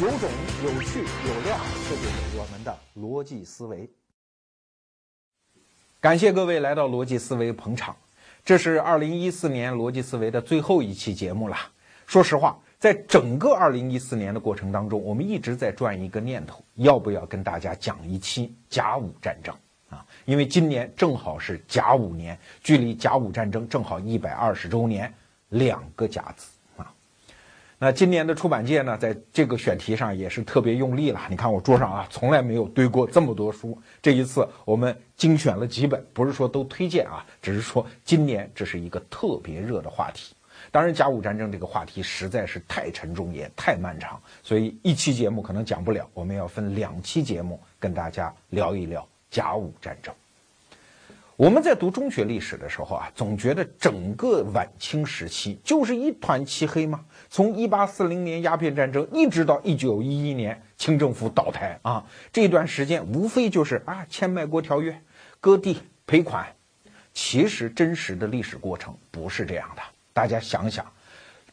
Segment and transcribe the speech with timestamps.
[0.00, 0.30] 有种
[0.64, 3.86] 有趣有料，这就是我们的逻辑思维。
[6.00, 7.94] 感谢各位来到逻辑思维捧场，
[8.42, 11.56] 这是二零一四年逻辑思维的最后一期节目了。
[12.06, 19.54] 说实话，在整个二零一四年的过程当中，我们一直在转一个念头，要不要跟大家讲一期甲午战争
[19.90, 20.02] 啊？
[20.24, 25.12] 因为今年正好是甲午年，距离甲午战争正好一百二十周年，
[25.50, 26.48] 两个甲子。
[27.82, 31.20] 那今年的出版界呢，在这个选题上也是特别用力了。
[31.30, 33.76] 你看我桌上啊，从来没有堆过这么多书。
[34.02, 40.34] 这一次我们精选了几本，不是说都推荐啊，只是说今年这是一个特别热的话题。
[40.70, 50.14] 当然，甲午战争这个话题实在是太沉重也太漫长，所以一期节目可能讲不了，我们要分两期节目跟大家聊一聊甲午战争。
[51.34, 57.02] 我们在读中学历史的时候啊，总觉得整个晚清时期就是一团漆黑吗？
[57.32, 65.00] 从一八四零年鸦片战争一直到一九一一年清政府倒台啊，这段时间无非就是啊签卖国条约、
[65.40, 66.44] 割地赔款。
[67.14, 69.82] 其实真实的历史过程不是这样的。
[70.12, 70.84] 大家想想，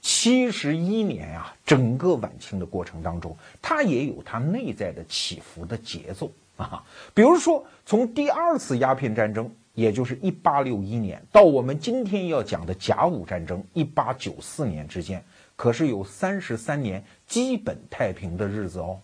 [0.01, 6.83] 七十一年啊，整个晚清的过程当中，它也有它内在的起伏的节奏啊。
[7.13, 9.51] 比如说，从第二次鸦片战争。
[9.77, 15.23] 也就是一八六一年到我们今天要讲的甲午战争一八九四年之间，
[15.57, 19.01] 可是有三十三年基本太平的日子哦。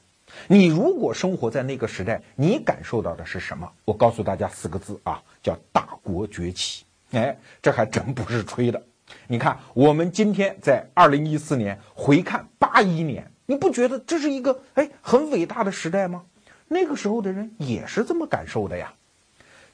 [0.48, 3.70] 你如果生活在那个时代，你感受到的是什么？
[3.84, 6.86] 我告诉大家四个字啊，叫大国崛起。
[7.12, 8.82] 哎，这还真不是吹的。
[9.28, 16.24] 你看，我们今天在二零一四年回看八一年，你不觉得这是一个哎很伟大的时代吗？
[16.68, 18.94] 那个时候的人也是这么感受的呀。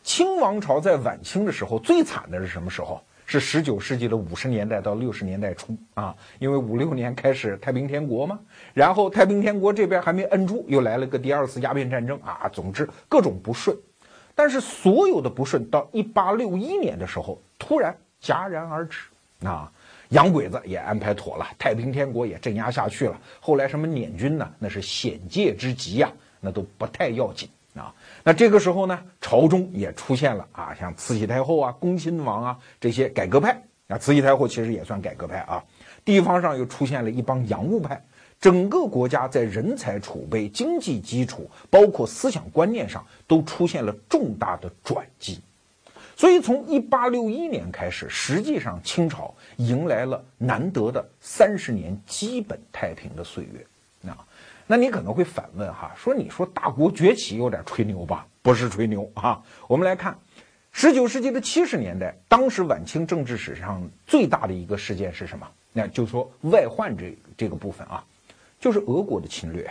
[0.04, 3.02] 清王朝在晚清的时候最惨的是什么时候？
[3.32, 8.40] 是十九世纪的五十年代到六十年代初啊，因为五六年开始太平天国嘛，
[8.74, 13.78] 然后太平天国这边还没摁住，又来了个第二次鸦片战争啊，总之各种不顺。
[14.34, 18.98] 但是所有的不顺到一八六一年的时候突然戛然而止
[19.44, 19.72] 啊，
[20.08, 23.16] 洋鬼子也安排妥了，太平天国也镇压下去了。
[23.40, 24.52] 后来什么捻军呢？
[24.58, 27.48] 那是险界之极呀，那都不太要紧。
[27.80, 33.98] 啊，那这个时候呢，朝中也出现了啊，像慈禧太后啊、恭亲王啊这些改革派啊。
[33.98, 35.64] 慈禧太后其实也算改革派啊。
[36.04, 38.04] 地方上又出现了一帮洋务派，
[38.40, 45.40] 整个国家在人才储备、经济基础，包括思想观念上，都出现了重大的转机。
[46.16, 53.66] 所以从一八六一年开始，实际上清朝迎来了难得的三十年基本太平的岁月。
[54.72, 58.28] 那你可能会反问哈，说你说大国崛起有点吹牛吧？
[58.44, 59.42] 不是吹牛啊。
[59.68, 60.16] 我们来看，
[60.72, 65.48] 十九世纪的七十年代，当时晚清政治史上最大的一个事件是什么？
[65.74, 68.06] 那就说外患这这个部分啊，
[68.60, 69.68] 就是俄国的侵略。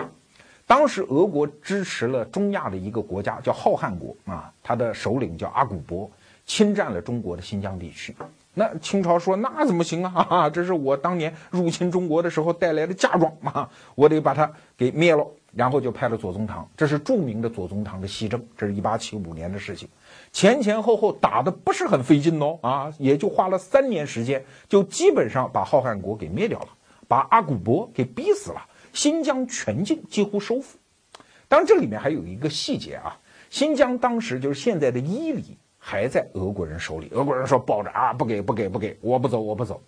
[0.67, 6.11] 当时俄国支持了中亚的一个国家叫浩瀚国啊，他的首领叫阿古柏，
[6.45, 8.13] 侵占了中国的新疆地区。
[8.59, 10.51] 那清朝说那怎么行啊？
[10.51, 15.27] 这是我当年入侵中国的时候带来的嫁妆嘛，我得把它给灭了。
[15.55, 19.89] 然后就派了左宗棠，这是著名的左宗棠的西征，这是一八七五年的事情，
[20.31, 26.69] 前前后后打的不是很费劲哦，啊，也就花了三年时间，就基本上把浩瀚国给灭掉了，
[27.09, 28.61] 把阿古柏给逼死了，
[28.93, 30.77] 新疆全境几乎收复。
[31.49, 33.19] 当然这里面还有一个细节啊，
[33.49, 35.57] 新疆当时就是现在的伊犁。
[35.89, 39.83] 还在俄国人手里，俄国人说抱着啊，不给不给不给，我不走我不走。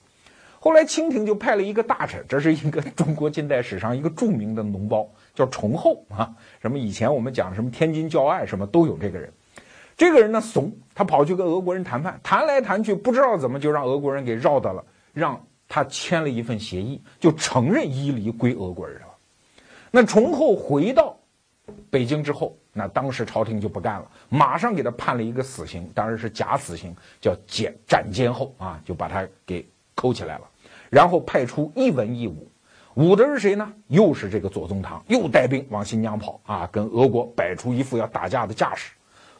[0.58, 6.34] 后来清廷就派了一个大臣，这是一个 中国近代史上一个著名的脓包，叫崇厚啊。
[6.62, 9.30] 什么以前我们讲什么天津教案什么都有这个人。
[9.94, 14.82] 这个人呢怂，他跑去跟俄国人谈判，谈来谈去不知道怎么就让俄国人给绕到了，
[15.12, 15.38] 让
[15.68, 19.08] 他签了一份协议，就承认伊犁归俄国人了。
[19.90, 21.14] 那崇厚回到
[21.90, 22.56] 北京之后。
[22.72, 30.48] 那当时朝廷就不干了，马上给他判了一个死刑，当然是假死刑，叫斩斩监后啊，就把他给扣起来了，
[30.88, 32.48] 然后派出一文一武，
[32.94, 33.72] 武的是谁呢？
[33.88, 38.92] 又是这个左宗棠，又带兵往新疆跑啊，跟俄国摆出一副要打架的架势。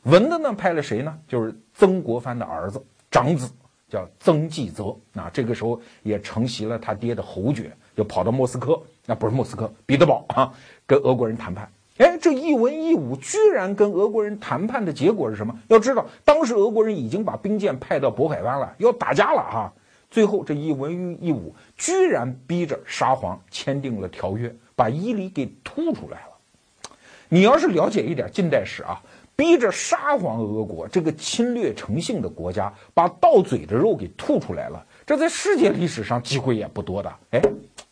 [0.02, 1.16] 文的呢，派了谁呢？
[1.28, 3.48] 就是曾国藩的儿子长子，
[3.88, 10.52] 叫曾纪泽啊，这个时候也承袭了他爹的侯爵，就跑到莫斯科，那不是莫斯科，彼得堡啊，
[10.84, 11.70] 跟俄国人谈判。
[12.00, 15.54] 哎，这一文一武居然跟俄国人谈判的结果是什么？
[15.68, 19.70] 要知道，当时俄国人已经把兵舰派到渤海湾了，要打架了哈。
[20.10, 26.90] 最后这一文一武居然逼着沙皇签订了条约，把伊犁给吐出来了。
[27.28, 29.02] 你要是了解一点近代史啊，
[29.36, 37.12] 逼着沙皇俄国这个侵略成性的国家把到嘴的肉给吐出来了，这在世界历史上机会也不多的。
[37.32, 37.42] 哎，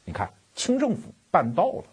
[0.07, 1.85] 你看清政府办到了。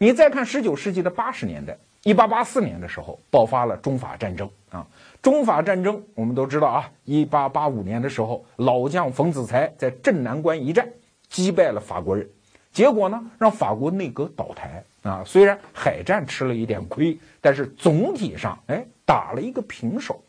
[0.00, 4.86] 你再看十九世纪的八十年代，一八八四年的时候爆发了中法战争啊。
[5.20, 10.88] 中法战争我们都知道啊，一八八五年的时候，老将冯子材在镇南关一战
[11.28, 12.28] 击败了法国人，
[12.70, 15.24] 结果呢让法国内阁倒台啊。
[15.26, 20.22] 虽然海战吃了一点亏，但是总体上哎打了一个平手。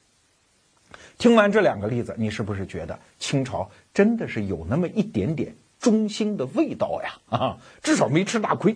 [1.19, 7.13] 听完这两个例子，你是不是觉得清朝真的是有那么一点点中兴的味道呀？
[7.37, 8.75] 啊，至少没吃大亏。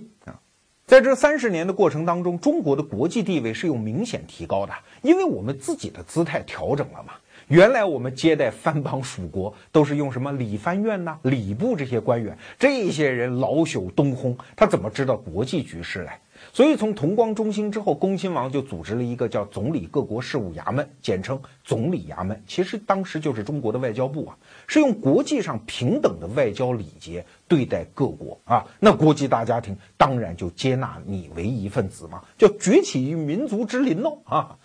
[0.86, 7.14] 在这三十年的过程当中，中国的国际地位是有明显提高的，因为我们自己的姿态调整了嘛。
[7.48, 16.10] 原来我们接待藩邦属国都是用什么礼藩院呐、礼部这些官员，这些人老朽东轰，他怎么知道国际局势嘞？
[16.52, 22.44] 所以从同光中兴之后，恭亲王就组织了一个叫总理各国事务衙门，简称总理衙门。
[22.48, 24.38] 其实当时就是中国的外交部啊，
[24.68, 28.66] 是用国际上平等的外交礼节对待各国啊。
[28.80, 34.58] 那国际大家庭当然就接纳你为一份子嘛，就崛起于民族之林喽啊。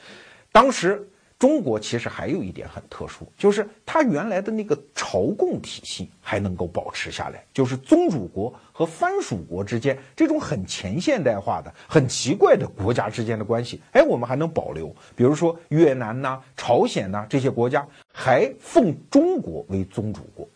[0.50, 1.10] 当时。
[1.38, 14.88] 中国其实还有一点很特殊，就是它原来的那个朝贡体系还能够保持下来，就是宗主国和藩属国之间这种很前现代化的、很奇怪的国家之间的关系，哎，我们还能保留。
[15.14, 20.48] 比如说越南呐、朝鲜呐这些国家还奉中国为宗主国。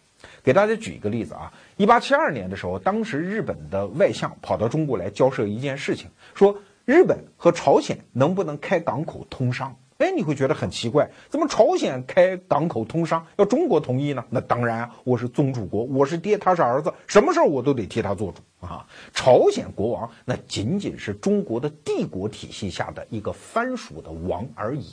[0.43, 9.76] 给大家举一个例子啊，一八七二年的时候，当时日本的外相跑到中国来交涉一件事情，说日本和朝鲜能不能开港口通商。
[9.99, 14.25] 哎，你会觉得很奇怪，怎么朝鲜开港口通商要中国同意呢？
[14.31, 18.87] 那当然，我是宗主国，我是爹，他是儿子，什么事儿我都得替他做主啊。
[19.12, 24.87] 朝鲜国王那仅仅是中国的帝国体系下的一个藩属的王而已。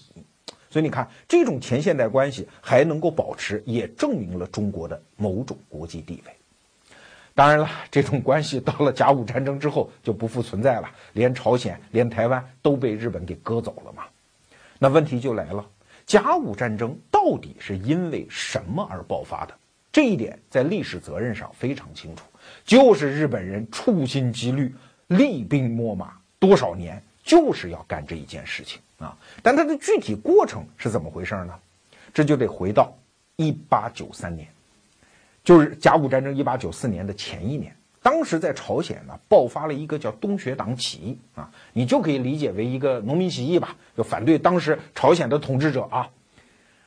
[0.70, 6.34] 所以你看，这种前现代关系还能够保持，也证明了中国的某种国际地位。
[7.34, 14.04] 当然了，这种关系到了甲午战争之后就不复存在了，连朝鲜、连台湾都被日本给割走了嘛。
[14.80, 15.64] 那问题就来了，
[16.06, 19.54] 甲午战争到底是因为什么而爆发的？
[19.92, 22.24] 这一点在历史责任上非常清楚，
[22.64, 24.74] 就是日本人处心积虑、
[25.08, 29.18] 厉兵秣马多少年，就是要干这一件事情啊！
[29.44, 31.54] 但它的具体过程是怎么回事呢？
[32.14, 32.96] 这就得回到
[33.36, 34.48] 一八九三年，
[35.44, 37.76] 就是甲午战争一八九四年的前一年。
[38.02, 46.10] 当时在朝鲜呢，爆发了一个叫东学党起义啊，你就可以理解为一个农民起义吧，就反对当时朝鲜的统治者啊。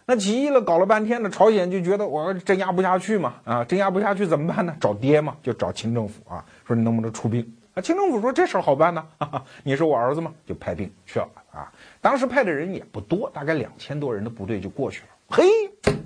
[0.07, 4.75] 那起义了，搞了半天呢，朝鲜就觉得我镇压不下去嘛，啊，镇压不下去怎么办呢？
[4.81, 7.81] 找爹嘛，就找清政府啊，说你能不能出兵啊？
[7.81, 11.71] 清政府说这事儿好办呢，哈哈，你是我儿子嘛，就派兵去了啊。
[12.01, 15.09] 当时派的人也不多，大概两千多人的部队就过去了。
[15.29, 15.45] 嘿，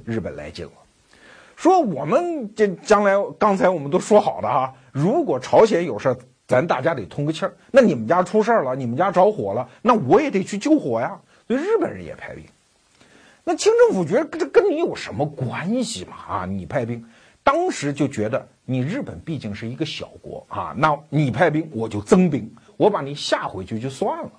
[0.05, 0.73] 日本来劲了。
[1.57, 6.17] 说我们这将来，刚才我们都说好的哈，如果朝鲜有事儿，
[6.47, 7.57] 咱大家得通个气儿。
[7.73, 11.19] 那你们家出事儿了，你们家着火了，那我也得去救火呀。
[11.49, 12.45] 所以日本人也派兵。
[13.43, 16.17] 那清政府觉得这跟你有什么关系嘛？
[16.29, 17.05] 啊，你派兵，
[17.43, 24.31] 当时就觉得你日本毕竟是一个小国啊，那你派兵我就增兵，我把你吓回去就算了。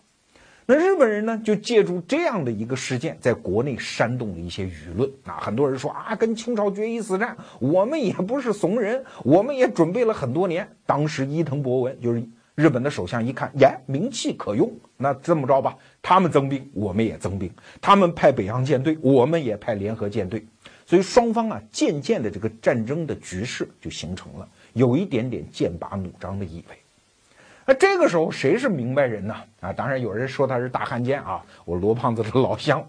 [0.70, 5.40] 那日本人呢，就借助这样的一个事件，在国内煽动了一些舆论啊。
[5.40, 10.68] 很多人说啊，跟清朝决一死战，我们也不是怂人，我们也准备了很多年。
[10.86, 12.22] 当时伊藤博文就是
[12.56, 20.46] 日本的首相，一看，耶，名气可用，那这么着吧，他们增兵，我们也增兵；他们派北洋舰队，我们也派联合舰队。
[20.86, 26.76] 所以双方啊，渐渐的这个战争的局势就形成了，有一点点剑拔弩张的意味。
[27.70, 29.36] 那这个时候谁是明白人呢？
[29.60, 32.82] 啊，当然有人说他是大汉奸啊，我罗胖子的老乡，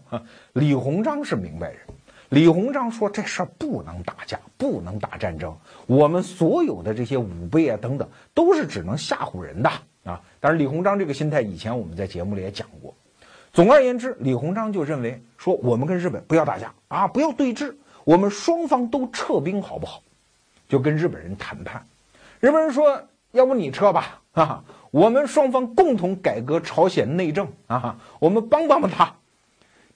[0.53, 1.81] 李鸿章是明白人。
[2.29, 5.53] 李鸿章说这事儿不能打架，不能打战争，
[5.87, 9.69] 我们所有的这些武备啊等等，都是只能吓唬人的
[10.05, 10.21] 啊。
[10.39, 12.95] 但是李鸿章这个心态，以前我们在节目里也讲过。
[13.53, 20.01] 总而言之，李鸿章就认为说，我们跟日本不要打架啊，不要对峙，我们双方都撤兵好不好？
[20.69, 21.85] 就跟日本人谈判。
[22.39, 24.21] 日本人说，要不你撤吧。
[24.43, 29.13] 啊，我们双方共同改革朝鲜内政啊，我们帮帮帮他。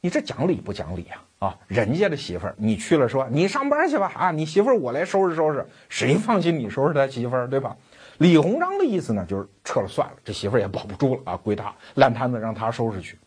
[0.01, 1.23] 你这讲理不讲理呀？
[1.39, 7.77] 啊，人家的媳妇儿，你去了说你上班去吧啊，你媳妇儿我来收拾收拾，谁放心你收拾他媳妇儿对吧？
[8.19, 13.19] 李鸿章的意思呢，就是撤了算了，这媳妇儿也保不住了啊，归他烂摊子让他收拾去。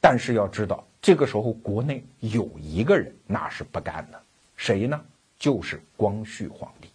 [0.00, 4.20] 但是要知道，这个时候国内有一个人那是不干的，
[4.56, 5.00] 谁呢？
[5.38, 6.88] 就是光绪皇帝。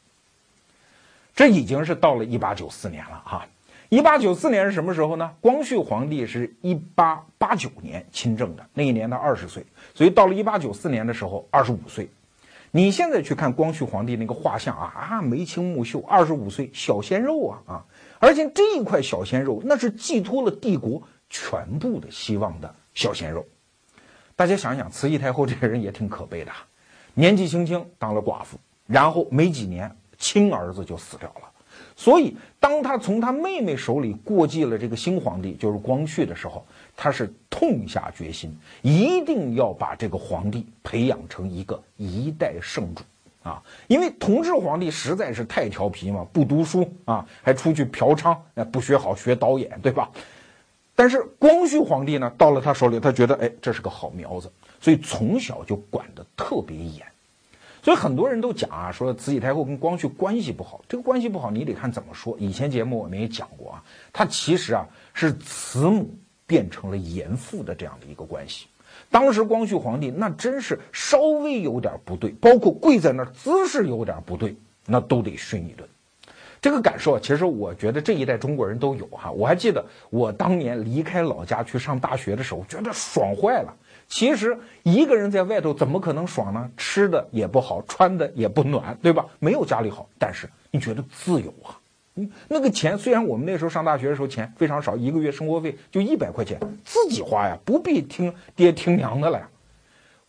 [1.36, 3.48] 这已经是到了一八九四年了哈。
[3.90, 5.32] 一八九四年是什么时候呢？
[5.42, 12.10] 光绪皇帝是一八八九年亲政的，那一年他二十岁，所以到了一八九四年的时候二十五岁。
[12.72, 17.86] 你现在去看光绪皇帝那个画像啊啊，眉清目秀，二十五岁小鲜肉啊啊！
[18.20, 23.46] 而且这一块小鲜肉，那是寄托了帝国全部的希望的小鲜肉。
[24.36, 26.52] 大家想想，慈禧太后这个人也挺可悲的，
[27.14, 31.50] 年纪轻轻当了寡妇，然后没几年亲儿子就死掉了。
[31.96, 43.02] 所以，当他从他妹妹手里过继了这个新皇帝，就是光绪的时候，他是痛下决心，一定要把这个皇帝培养成一个一代圣主
[43.44, 43.64] 啊！
[43.88, 50.10] 因为同治皇帝实在是太调皮嘛，不读书啊，还出去嫖娼，哎，不学好学导演，对吧？
[50.96, 57.06] 但是光绪皇帝呢，到了他手里，他觉得，哎，这是个好苗子，所以从小就管得特别严。
[57.86, 60.82] 所以很多人都讲啊，说慈禧太后跟光绪关系不好。
[60.90, 62.36] 这个关系不好，你得看怎么说。
[62.40, 66.10] 以前节目我们也讲过啊，他其实啊是慈母
[66.48, 68.66] 变成了严父的这样的一个关系。
[69.12, 74.56] 当时光绪皇帝那真是稍微有点不对，包括跪在那儿姿势有点不对，
[74.88, 75.88] 那都得训一顿。
[76.60, 79.30] 这个感受，其实我觉得这一代中国人都有哈。
[79.32, 83.72] 我还记得我当年离开老家去上大学的时候，觉得爽坏了。
[84.08, 86.72] 其实一个人在外头怎么可能爽呢？
[86.78, 89.26] 吃的也不好，穿的也不暖，对吧？
[89.40, 91.80] 没有家里好，但是你觉得自由啊？
[92.16, 99.50] 嗯，那个钱虽然我们那时候上大学的时候钱非常少，一个月生活费就一百块钱，自己花呀，不必听爹听娘的了呀。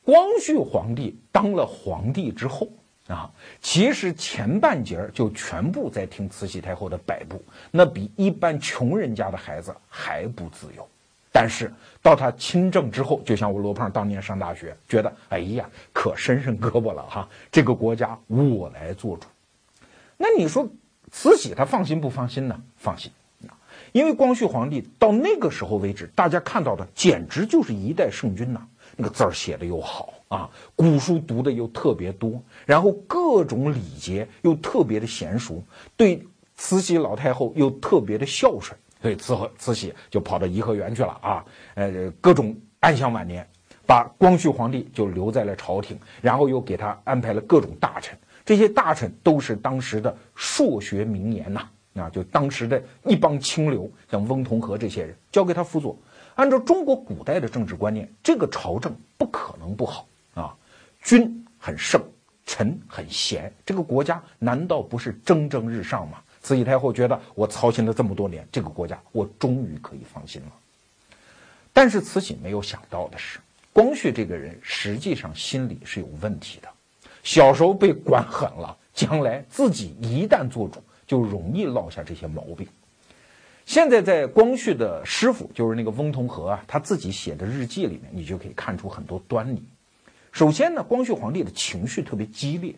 [0.03, 2.69] 光绪皇帝当了皇帝之后
[3.07, 3.31] 啊，
[3.61, 7.41] 其实前半截儿就全部在听慈禧太后的摆布，
[7.71, 10.89] 那比一般穷人家的孩子还不自由。
[11.39, 19.27] 但是到他亲政之后，就像我罗胖当年上大学，觉得哎呀，可伸伸胳膊了哈，这个国家我来做主。
[20.17, 20.67] 那你说
[21.11, 22.59] 慈禧她放心不放心呢？
[22.79, 23.13] 放心
[23.47, 23.53] 啊，
[23.93, 28.67] 因为光绪皇帝到那个时候为止，大家看到的简直就是一代圣君呐，
[28.97, 35.63] 那个字儿写的又好啊，古书读的又特别多，然后各种礼节又特别的娴熟，
[35.99, 36.27] 对
[36.57, 38.75] 慈禧老太后又特别的孝顺。
[39.03, 43.47] 所以慈和慈禧就跑到颐和园去了啊，呃，各种安享晚年，
[43.87, 55.97] 把光绪皇帝就留在了朝廷，然后又给他安排了各种大臣，这些大臣都是当时的硕学名言呐，啊，就当时的一帮清流，像翁同龢这些人，交给他辅佐。
[56.35, 60.55] 按照中国古代的政治观念，这个朝政不可能不好啊，
[61.03, 62.03] 君很圣，
[62.45, 66.19] 臣很贤，这个国家难道不是蒸蒸日上吗？
[66.47, 70.53] 慈禧太后觉得我操心了这么多年，这个国家我终于可以放心了。
[71.73, 73.41] 但是慈禧没有想到的是，
[73.73, 76.69] 光绪这个人实际上心里是有问题的。
[77.25, 82.65] 小时候被管狠了，将来自己一旦做主，就容易落下这些毛病。
[83.65, 89.61] 现在在光绪的师傅，就是那个翁同龢啊，他自己写的日记里面，你就可以看出很多端倪。
[90.31, 92.73] 首先呢，光绪皇帝的情绪特别激烈。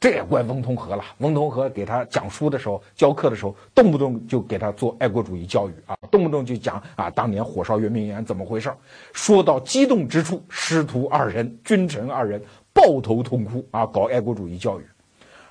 [0.00, 1.04] 这也怪翁同龢了。
[1.18, 8.72] 翁同龢给他讲书的时候、教课的时候，动不动就给他做爱国主义教育啊，动不动就讲啊，当年火烧圆明园怎么回事
[9.12, 12.42] 说到激动之处，师徒二人、君臣二人
[12.72, 14.84] 抱头痛哭啊，搞爱国主义教育。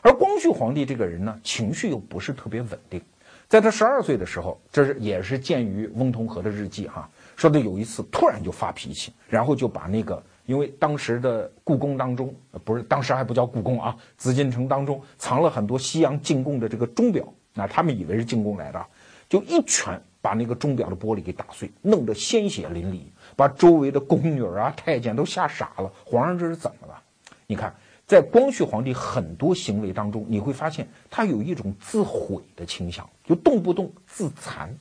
[0.02, 3.00] 而光绪皇帝这个人呢，情绪又不是特别稳定。
[3.48, 10.24] 在他十二岁的时候，这是也是鉴于翁同龢的日记哈，说的有一次突然就发脾气，然后就把那个。
[10.50, 12.34] 因为当时的故宫当中，
[12.66, 18.84] 不是当时还不叫故宫啊，紫禁城当中藏了很多西洋进贡的这个钟表，那他们以为是进贡来的，
[19.30, 23.02] 就一拳把那个钟表的玻璃给打碎，弄得鲜血淋漓，
[23.36, 25.94] 把周围的宫女啊、太监都吓傻了。
[26.04, 27.00] 皇上这是怎么了？
[27.46, 27.72] 你看，
[28.08, 34.76] 在光绪皇帝很多行为当中，你会发现他有一种自毁的倾向，就动不动自残，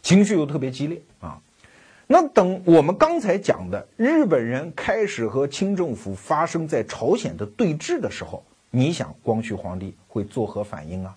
[0.00, 1.40] 情绪又特别激烈啊。
[2.06, 11.16] 那等我们刚才讲的日本人开始和清政府发生在朝鲜的对峙的时候，你想光绪皇帝会作何反应啊？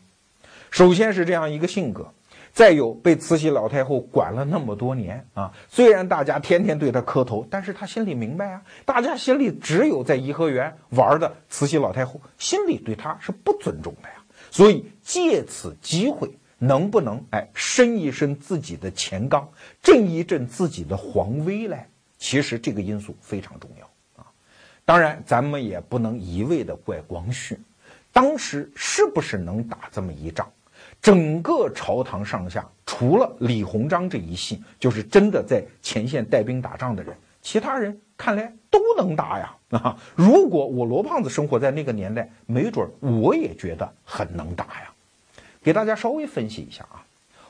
[0.72, 2.14] 首先是这样一个性格，
[2.54, 14.16] 再有被慈禧老太后管了那么多年啊，虽然大家天天对他磕头，但是他心里明白啊，大家心里只有在颐和园玩的慈禧老太后，心里对他是不尊重的呀，
[14.52, 16.30] 所以借此机会。
[16.58, 19.50] 能不能哎伸一伸自己的前杠，
[19.82, 21.86] 振一振自己的皇威嘞？
[22.18, 23.86] 其实这个因素非常重要
[24.22, 24.26] 啊。
[24.84, 27.60] 当然，咱们也不能一味的怪光绪，
[28.12, 30.52] 当时是不是能打这么一仗？
[31.02, 39.98] 整个朝堂上下，除了李鸿章这一系，就是真的在前线带兵打仗的人，其他人看来都能打呀啊！
[40.16, 44.92] 如果我罗胖子生活在那个年代，没准我也觉得很能打呀。
[45.64, 47.04] 给大家稍微分析一下啊，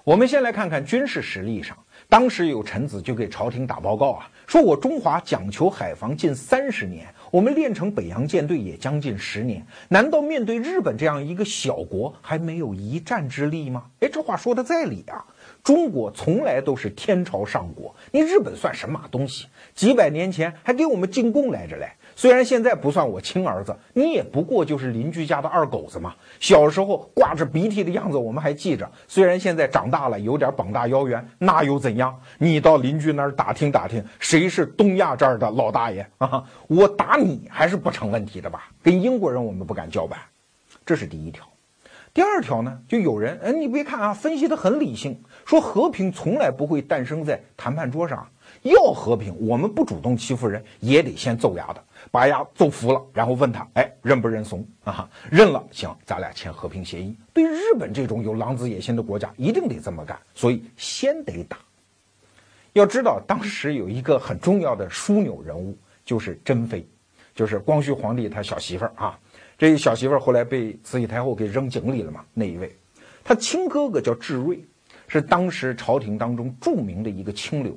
[0.04, 1.78] 我们先来看看军事实力上，
[2.10, 13.86] 当时有臣子就给朝廷打报告啊，说我中华讲求海防近三十年，我们练成北洋舰队也将近十年，难道面对日本这样一个小国还没有一战之力吗？
[14.00, 15.26] 哎，这话说的在理啊！
[15.64, 19.48] 中国从来都是天朝上国，你日本算什么东西？
[19.76, 21.92] 几百年前还给我们进贡来着嘞。
[22.18, 26.16] 虽然现在不算我亲儿子，你也不过就是邻居家的二狗子嘛。
[26.40, 32.20] 小时候挂着鼻涕的样子我们还记着，虽然现在长大了有点膀大腰圆，那又怎样？
[32.40, 36.44] 你到邻居那儿打听打听，谁是东亚这儿的老大爷啊？
[36.66, 38.72] 我打你还是不成问题的吧？
[38.82, 40.18] 跟英国人我们不敢叫板，
[40.84, 41.48] 这是第一条。
[42.16, 48.28] 第二条呢，就有人，哎，你别看啊，分析的很理性，说和平从来不会诞生在谈判桌上，
[48.64, 51.84] 要和平，我们不主动欺负人，也得先揍牙的。
[52.10, 55.10] 把牙揍服了，然后问他，哎，认不认怂啊？
[55.30, 57.16] 认了，行，咱俩签和平协议。
[57.34, 60.18] 对日本这种有狼子野心的国家，一定得这么干。
[60.34, 61.58] 所以先得打。
[62.74, 66.88] 要知道，当时有一个很重要的枢纽人物，就是珍妃，
[67.36, 69.20] 就是光绪皇帝他小媳妇儿啊。
[69.58, 72.24] 这小媳妇儿后来被慈禧太后给扔井里了嘛？
[72.34, 72.74] 那一位，
[73.24, 74.64] 他亲哥哥叫智瑞，
[75.08, 77.76] 是当时朝廷当中著名的一个清流。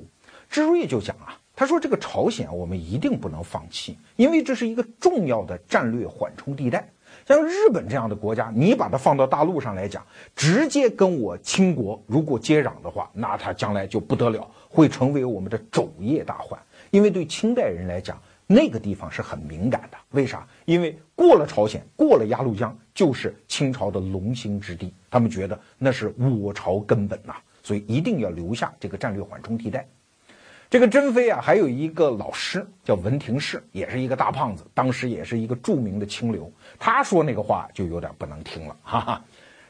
[0.49, 1.37] 智瑞就讲啊。
[1.61, 6.89] 他说：“这个朝鲜，我们一定不能放弃，因为这是一个重要的战略缓冲地带。
[7.23, 10.03] 像日本这样的国家，你把它放到大陆上来讲，
[10.35, 16.59] 直接跟我清国如果接壤的话，那它将来就不得了，会成为我们的肘腋大患。
[16.89, 19.97] 因为对清代人来讲，那个地方是很敏感的。
[20.13, 20.47] 为啥？
[20.65, 29.87] 因为过了朝鲜，过了鸭绿江，就是清朝的龙兴之地，他们觉得那是我朝根本呐，所以一定要留下这个战略缓冲地带。”
[30.71, 36.49] 这个珍妃啊，还有一个老师叫文廷式，也是一个大胖子，当时也是一个著名的清流。
[36.79, 39.21] 他说那个话就有点不能听了，哈哈。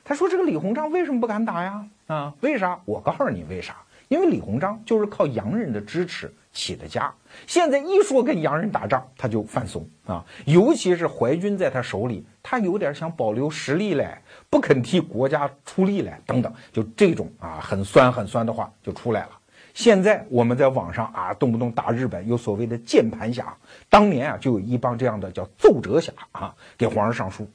[0.03, 1.87] 他说这个李鸿章为什么不敢打呀？
[2.05, 2.79] 啊，为啥？
[2.85, 3.77] 我告诉你为啥？
[4.09, 7.11] 因为李鸿章就是靠洋人的支持起的家，
[7.47, 10.23] 现在一说跟洋人打仗，他就犯怂啊。
[10.45, 14.19] 尤其是淮军在他手里，他有点想保留实力嘞，
[14.51, 19.29] 不肯替国家出力嘞，等等，就这种啊很酸很酸的话就出来了。
[19.73, 23.55] 现在我们在网上啊，动不动打日本，有所谓的键盘侠。
[23.89, 27.47] 当年啊，就有一帮这样的叫奏折侠啊，给皇上上书。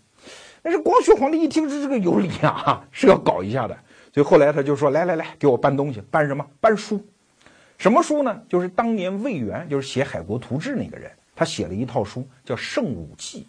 [0.62, 3.78] 但是光绪皇帝一听是这个有理啊， 是要搞一下的，
[4.12, 6.44] 所以后来他就说：“来来来，给我搬东西，搬什么？
[6.58, 7.00] 搬书。
[7.78, 8.42] 什么书呢？
[8.48, 13.46] 就是当年魏源，就是写《海国图志》那个人，他写了一套书，叫《圣武记》，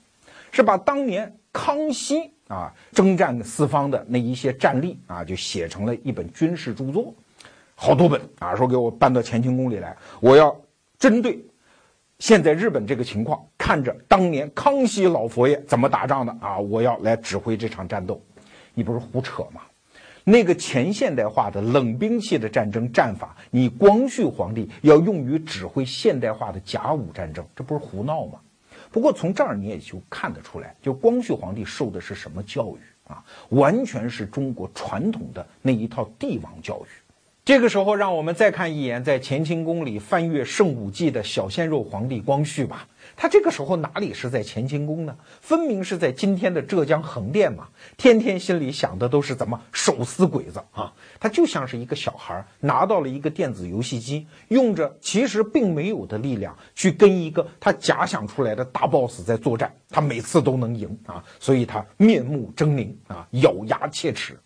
[0.56, 7.16] 是把当年康熙啊征战四方的那一些战例啊，就写成了一本军事著作。”
[7.80, 10.60] 好多本啊，说给我搬到乾清宫里来，我要
[10.98, 11.40] 针对
[12.18, 18.20] 现在日本这个情况，看着当年康熙老佛爷怎么打仗的啊，我要来指挥这场战斗。
[18.74, 19.62] 你不是胡扯吗？
[20.24, 28.40] 那个前现代化的冷兵器的战争战法，你光绪皇帝要用于指挥现代化的甲午战争，这不是胡闹吗？
[28.92, 33.24] 不过从这儿你也就看得出来，就光绪皇帝受的是什么教育啊？
[33.50, 36.90] 完全是中国传统的那一套帝王教育。
[37.48, 42.86] 这个时候，让我们再看一眼在乾清宫里翻阅《圣武记》的小鲜肉皇帝光绪吧。
[43.16, 45.16] 他这个时候哪里是在乾清宫呢？
[45.40, 47.70] 分明是在今天的浙江横店嘛！
[47.96, 50.94] 天天心里想的都是怎么手撕鬼子啊！
[51.22, 61.24] 他就像是一个小孩拿到了一个电子游戏机，用着其实并没有的力量去跟一个他假想出来的大 boss 在作战，他每次都能赢啊！
[61.40, 64.38] 所以他面目狰狞啊，咬牙切齿。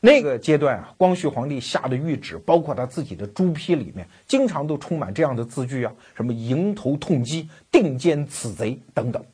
[0.00, 9.24] 那个阶段啊，光绪皇帝下的谕旨，包括他自己的朱批里面，经常都充满这样的字句啊，什么迎头痛击、定歼此贼等等。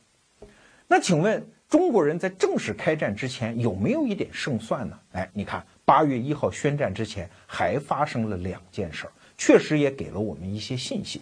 [0.89, 4.99] 那请问中国人在正式开战之前有没有一点胜算呢？
[5.13, 11.21] 哎，你看八月一号宣战之前还发生了两件事儿，确实也给了我们一些信息。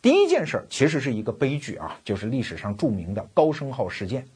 [0.00, 4.26] 第一件事儿其实是一个悲剧啊，就是历史上著名的高升号事件。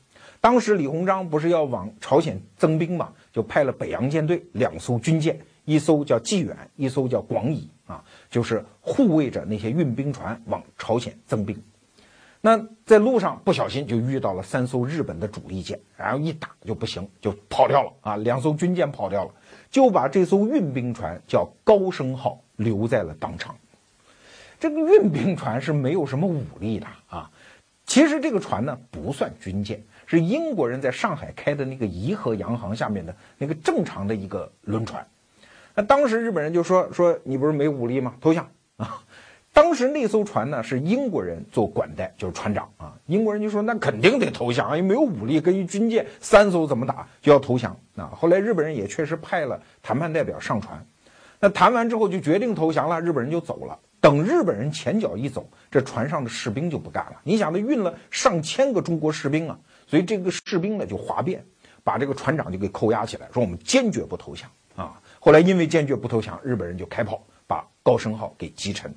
[0.40, 11.54] 当时李鸿章不是要往朝鲜增兵嘛，就派了北洋舰队两艘军舰，一艘叫济远，一艘叫广乙啊，就是护卫着那些运兵船往朝鲜增兵。
[12.40, 19.30] 那在路上不小心就遇到了三艘日本的主力舰，然后一打就不行，就跑掉了啊，两艘军舰跑掉了，
[19.70, 23.54] 就把这艘运兵船叫高升号留在了当场。
[24.58, 27.30] 这个运兵船是没有什么武力的啊，
[27.84, 29.84] 其实这个船呢不算军舰。
[30.06, 35.06] 是英国人在上海开的那个怡和洋行下面的那个正常的一个轮船，
[35.74, 38.14] 那当时日本人就说说你不是没武力吗？
[38.20, 39.02] 投降啊！
[39.52, 42.92] 当时那艘船呢是英国人做管带，就是船长啊。
[43.06, 48.12] 英国人就说那肯定得投降啊，因为没有武力，跟一军舰三艘怎么打，就要投降啊。
[48.14, 50.86] 后来日本人也确实派了谈判代表上船，
[51.40, 53.78] 那谈完之后就决定投降了，日本人就走了。
[53.98, 57.16] 等日本人前脚一走，这船上的士兵就不干了。
[57.24, 61.44] 你想，他运了上千个中国士兵啊，所以这个士兵呢就哗变，
[61.84, 65.00] 把这个船长就给扣押起来，说我们坚决不投降啊。
[65.20, 68.92] 后来因为坚决不投降，日本人就开炮把高升号给击沉。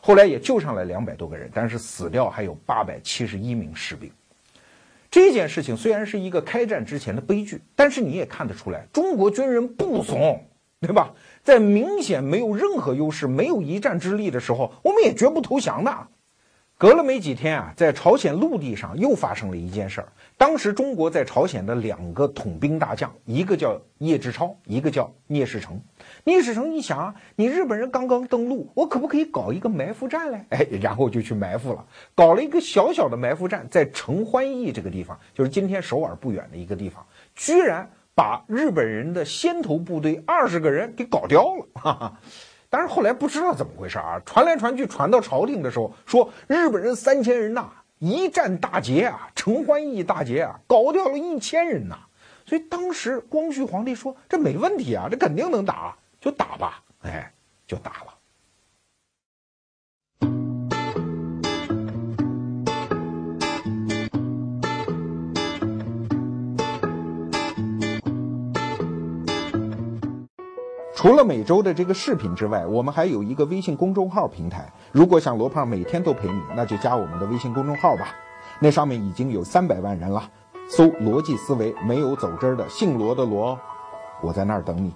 [0.00, 4.10] 后来也救上来两百多个人，但是死掉还有八百七十一名士兵。
[5.10, 10.42] 这件事情虽然是一个开战之前的悲剧，但是你也看得出来，中国军人不怂，
[10.80, 11.12] 对吧？
[11.44, 16.08] 在明显没有任何优势、没有一战之力的时候，我们也绝不投降的。
[16.82, 20.08] 隔了没几天啊，在朝鲜陆地上又发生了一件事儿。
[20.36, 25.80] 当时中国在朝鲜的两个统兵大将，一个叫叶志超，一个叫聂士成。
[26.24, 30.44] 聂士成一想，你日本人刚刚登陆，我可不可以搞一个埋伏战嘞？
[30.50, 41.64] 哎，然后就去埋伏了，搞了一个小小的埋伏战，在承欢驿这个地方，就是今天首尔不远的一个地方，居然把日本人的先头部队二十个人给搞掉了。
[41.74, 42.18] 哈哈。
[42.72, 51.98] 但是后来不知道怎么回事啊，传来传去，传到朝廷的时候，说日本人三千人呐，一战大捷啊，承欢义大捷啊，搞掉了一千人呐。
[52.46, 57.30] 所以当时光绪皇帝说这没问题啊，这肯定能打，就打吧，哎，
[57.66, 58.11] 就打了。
[71.02, 74.72] 除了每周的这个视频之外，我们还有一个微信公众号平台。
[74.92, 78.14] 如果想罗胖每天都陪你，那就加我们的微信公众号吧。
[78.60, 80.30] 那上面已经有三百万人了，
[80.70, 83.58] 搜“逻辑思维”，没有走之儿的，姓罗的罗，
[84.22, 84.94] 我在那儿等你。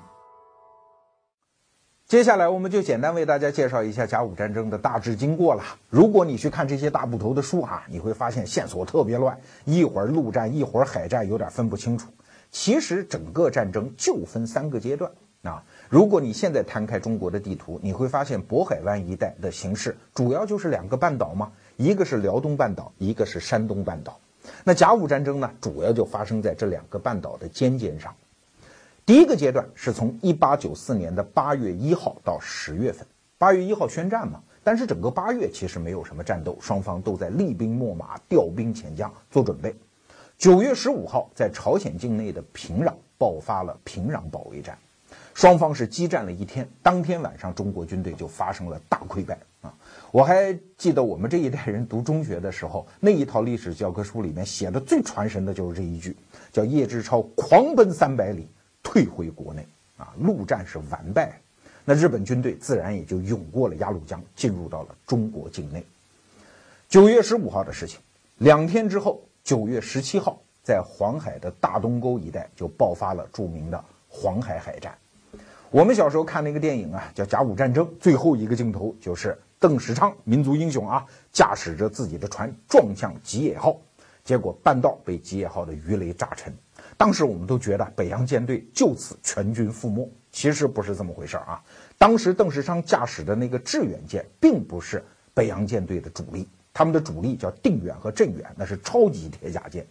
[2.07, 5.65] 接下来，我们就简单为大家介绍一下甲午战争的大致经过了。
[5.91, 12.13] 如果你去看这些大部头的书啊，你会发现线索特别乱，一会儿陆战，一会儿海战，有点分不清楚。
[12.53, 15.11] 其实整个战争就分三个阶段
[15.43, 15.65] 啊。
[15.89, 24.19] 如果你现在摊开中国的地图，你会发现渤海湾一带的形势主要就是两个半岛嘛，一个是辽东半岛，一个是山东半岛。
[24.65, 28.15] 那甲午战争呢，主要就发生在这两个半岛的尖尖上。
[29.05, 33.07] 第一个阶段是从一八九四年的八月一号到十月份，
[33.39, 39.73] 八月一号宣战嘛，但是整个八月其实没有什么战斗，双方都在厉兵秣马、调兵遣将做准备。
[40.37, 44.77] 九月十五号，在朝鲜境内的平壤爆发了平壤保卫战。
[45.37, 49.71] 双方是激战了一天，当天晚上中国军队就发生了大溃败啊！
[50.11, 56.17] 我还记得我们这一代人读中学的时候，那一套历史教科书里面写的最传神的就是这一句，
[56.51, 58.49] 叫叶志超狂奔三百里，
[58.83, 59.63] 退回国内
[59.99, 60.15] 啊！
[60.19, 61.39] 陆战是完败，
[61.85, 65.85] 那日本军队自然也就涌过了鸭绿江，进入到了中国境内。
[66.89, 68.01] 九月十五号的事情，
[68.39, 74.97] 两天之后，九月十七号，在黄海的大东沟一带就爆发了著名的黄海海战。
[75.77, 83.77] 我们小时候看那个电影啊，叫《甲午战争》，最后一个镜头就是邓世昌，民族英雄啊，驾驶着自己的船撞向吉野号，
[84.25, 86.51] 结果半道被吉野号的鱼雷炸沉。
[86.97, 91.63] 当时我们都觉得北洋舰队就此全军覆没，其实不是这么回事啊。
[91.99, 99.87] 当时邓世昌驾驶的那个致远舰并不是北洋舰队的主力，他们的主力叫定远和镇远，那是超级铁甲舰。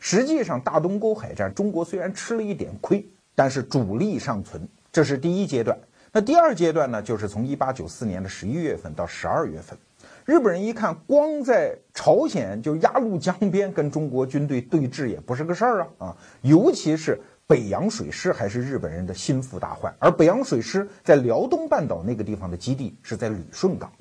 [0.00, 4.66] 实际上，大东沟海战，中国虽然吃了一点亏，但是主力尚存。
[4.96, 5.78] 这是第一阶段，
[6.10, 7.02] 那第二阶段呢？
[7.02, 9.76] 就是从一八九四年的十一月份到十二月份，
[10.24, 16.16] 日本人一看，光在朝鲜就鸭绿江边跟中国军队对峙也不是个事儿啊啊！
[16.40, 23.92] 尤其是北洋水师还是日本人的心腹大患，而北洋水师在辽东半岛那个地方的基地是在旅顺港，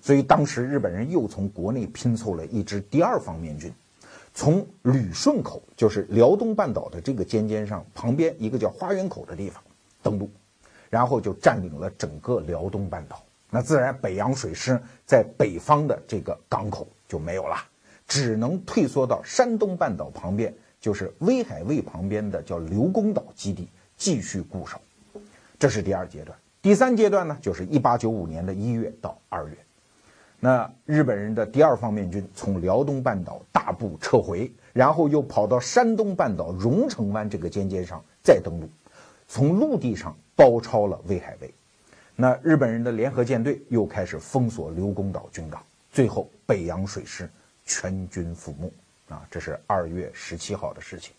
[0.00, 3.70] 所以当时日本人又从国内拼凑了一支第二方面军，
[4.32, 9.62] 从旅顺口，就是辽东半岛的这个尖尖上旁边一个叫花园口的地方。
[10.08, 10.30] 登陆，
[10.88, 13.22] 然后就占领了整个辽东半岛。
[13.50, 17.56] 那自然北洋水师在北方的这个港口就没有了，
[18.06, 23.68] 只能退缩到山东半岛旁边，就是威海卫旁边的叫刘公岛基地
[23.98, 24.80] 继续固守。
[25.58, 26.38] 这是第二阶段。
[26.62, 29.56] 第三阶段呢，就是一八九五年的一月到二月。
[30.40, 38.68] 那日本人的第二方面军从辽东半岛大部撤回，然后又跑到山东半岛荣成湾这个尖尖上再登陆。
[39.28, 41.54] 从陆地上包抄了威海卫，
[42.16, 45.62] 那日本人的联合舰队又开始封锁刘公岛军港，
[45.92, 47.30] 最后北洋水师
[47.64, 48.72] 全军覆没。
[49.14, 51.12] 啊，这是二月十七号的事情。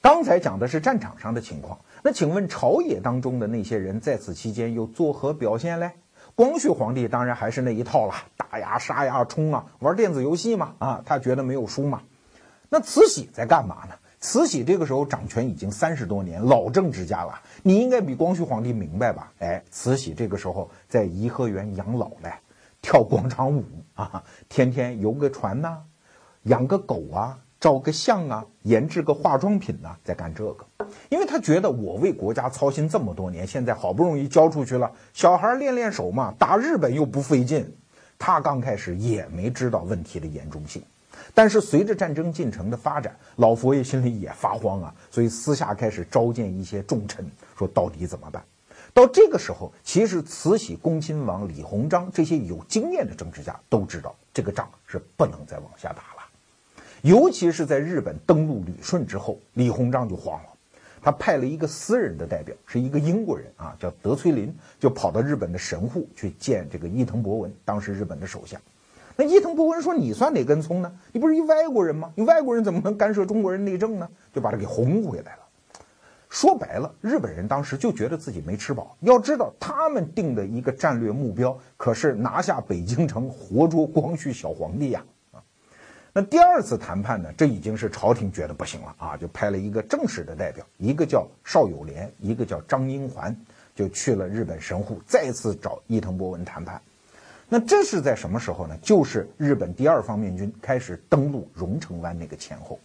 [0.00, 5.90] 刚才讲的是战场上的情况，那请问朝野当中的那些人在此期间又作何表现嘞？
[6.34, 12.02] 光绪皇帝当然还是那一套了，打呀杀呀冲啊，玩电子游戏嘛，啊，他觉得没有输嘛。
[12.70, 13.94] 那慈禧在干嘛呢？
[14.24, 19.30] 慈禧这个时候掌权已经三十多年，老政治家了，你应该比光绪皇帝明白吧？
[19.38, 22.32] 哎，慈禧这个时候在颐和园养老嘞，
[22.80, 25.76] 跳广场舞啊，天天游个船呐，
[26.44, 30.64] 养个狗啊，照个相啊，研制个化妆品呐，在干这个。
[31.10, 37.76] 因为他觉得我为国家操心这么多年，现在好不容易交出去了，小孩练练手嘛，打日本又不费劲。
[38.18, 40.82] 他刚开始也没知道问题的严重性。
[41.34, 48.42] 但是随着战争进程的发展，老佛爷心里也发慌啊，所以私下开始召见一些重臣，说到底怎么办？
[48.92, 56.22] 到这个时候，其实慈禧、恭亲王李鸿章这些有经验的政治家都知道，这个仗是不能再往下打了。
[57.02, 60.48] 尤其是在日本登陆旅顺之后，李鸿章就慌了，
[61.02, 68.60] 他派了一个私人的代表，是一个英国人啊，叫德崔林，就跑到日本的神户去见这个伊藤博文，当时日本的首相。
[69.16, 70.92] 那伊藤博文说：“你算哪根葱呢？
[71.12, 72.12] 你不是一外国人吗？
[72.16, 75.38] 你外国人怎么能干涉中国人内政呢？”就把他给轰回来了。
[76.28, 78.96] 说白了，日本人当时就觉得自己没吃饱。
[79.00, 85.04] 要知道，他们定的一个战略目标可是拿下北京城，活捉光绪小皇帝呀！
[85.30, 85.38] 啊，
[86.12, 87.32] 那第二次谈判呢？
[87.36, 93.36] 这已经是朝廷觉得不行了啊，就派了一个正式的代表，一个叫邵友莲，一个叫张英环，
[93.76, 96.82] 就去了日本神户，再次找伊藤博文谈判。
[97.56, 98.76] 那这是在什么时候呢？
[98.82, 102.80] 就是日本第二方面军开始登陆荣成湾那个前后。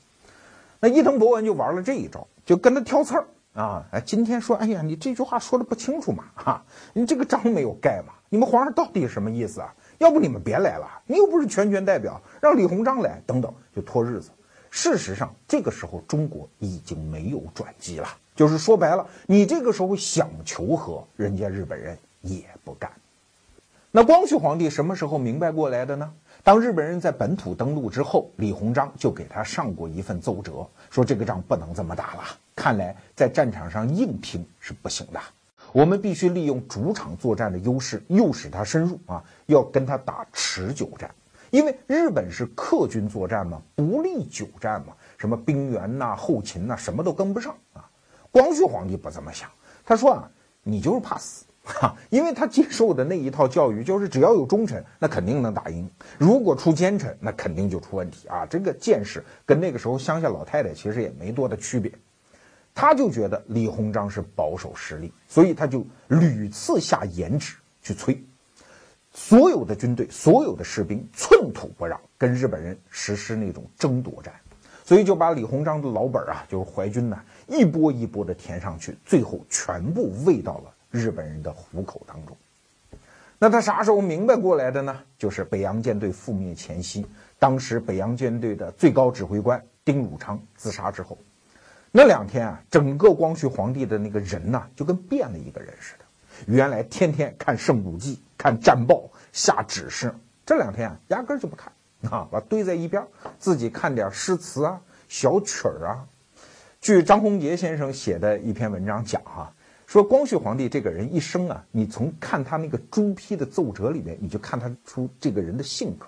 [0.79, 3.83] 那伊藤博文就玩了这一招，就跟他挑刺儿啊！
[3.89, 8.13] 哎，今天说，哎呀，你这句话说的不清楚嘛，哈，你这个章没有盖嘛？
[8.29, 9.73] 你们皇上到底什么意思啊？
[9.97, 14.29] 要不你们别来了，你又不是全权代表，让李鸿章来，等等，就拖日子。
[14.69, 22.91] 事实上，这个时候中国已经没有转机了，就是说白了，你这个时候想求和，人家日本人也不干。
[23.91, 26.13] 那光绪皇帝什么时候明白过来的呢？
[26.43, 32.23] 当日本人在本土登陆之后，李鸿章就给他上过一份奏折，说这个仗不能这么打了，
[32.55, 35.19] 看来在战场上硬拼是不行的，
[35.73, 41.09] 我们必须利用主场作战的优势，诱使他深入啊，要跟他打持久战，
[41.49, 47.89] 因为日本是客军作战嘛，不利久战嘛，什么兵员呐、后勤呐，什么都跟不上啊。
[48.29, 49.49] 光绪皇帝不这么想，
[49.83, 50.29] 他说啊，
[50.61, 51.43] 你就是怕死。
[51.63, 55.85] 哈， 因为他接受的那一套教育就是只要有忠臣，那肯定能打赢；
[56.17, 58.45] 如果出奸臣，那肯定就出问题啊！
[58.45, 61.91] 这个见识跟那个时候乡下老太太其实也没多大区别。
[62.73, 68.23] 他就觉得李鸿章是保守势力，所以他就屡次下严旨去催
[69.11, 74.33] 所有的军队、所有的士兵寸土不让，跟日本人实施那种争夺战，
[74.85, 80.73] 所以就把李鸿章的老本啊，就是淮军呢，一波一波的填上去，最后全部喂到了。
[80.91, 82.35] 日本人的虎口当中，
[83.37, 84.99] 那他啥时候明白过来的呢？
[85.17, 87.05] 就是北洋舰队覆灭前夕，
[87.37, 91.15] 当时北洋舰队的最高指挥官丁汝昌自杀之后，
[91.91, 96.05] 那两天啊，整个光绪皇帝的那个人呐，就跟变了一个人似的。
[96.47, 100.13] 原来天天看《圣武记》、看战报、下指示，
[100.45, 101.71] 这两天啊，压根就不看
[102.09, 103.05] 啊，把堆在一边，
[103.37, 106.03] 自己看点诗词啊、小曲儿啊。
[106.81, 109.53] 据张宏杰先生写的一篇文章讲哈。
[109.89, 116.05] 说光绪皇帝这个人一生啊，你从看他那个朱批的奏折里面，你就看他出这个人的性格。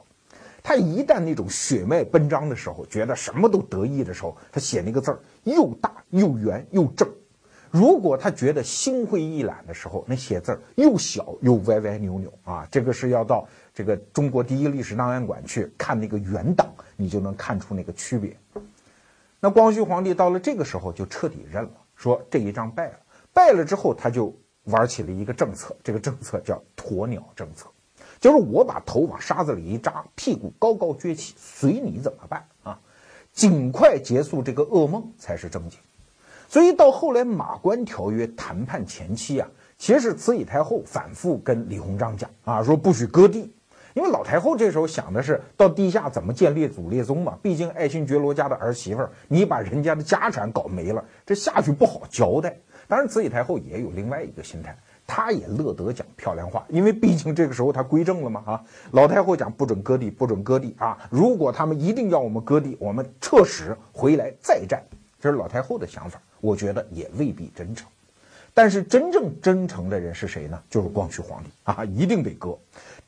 [0.62, 7.08] 他一旦那种血脉奔张的时候，觉得什么都得意的时候，他写那个字儿又大又圆又正；
[7.72, 12.68] 如果他觉得心灰意懒的时候，那写字儿又小又歪歪扭扭啊。
[12.70, 18.38] 这个是要到这个中国第一历史档案馆去看那个原档，你就能看出那个区别。
[19.40, 22.94] 那光绪皇帝到了这个时候就彻底认了，说这一仗败了。
[23.34, 24.34] 败了之后，他就
[24.66, 27.68] 玩起了一个政策，这个政策叫鸵鸟政策，
[28.20, 32.80] 就是我把头往沙子里一扎，屁股高高撅起，随你怎么办啊？
[33.34, 35.80] 尽快结束这个噩梦才是正经。
[36.50, 43.50] 所以到后来马关条约谈判前期啊，其实慈禧太后反复跟李鸿章讲啊，说不许割地，
[43.94, 52.60] 因为老太后这时候想的是到地下怎么建列祖列宗嘛，毕竟爱新觉罗家的儿媳妇儿，你把人家的家产搞没了，这下去不好交代。
[52.92, 54.76] 当然，慈禧太后也有另外一个心态，
[55.08, 58.62] 她也乐得讲漂亮话，因为毕竟这个时候她归正了嘛啊。
[58.92, 60.98] 老太后讲不准割地，不准割地啊！
[61.10, 64.84] 如果他们一定要我们割地，我们撤使回来再战。
[65.22, 67.88] 这是老太后的想法，我觉得也未必真诚。
[68.54, 70.62] 但是真正真诚的人是谁呢？
[70.70, 72.58] 就是光绪皇帝啊，一定得割，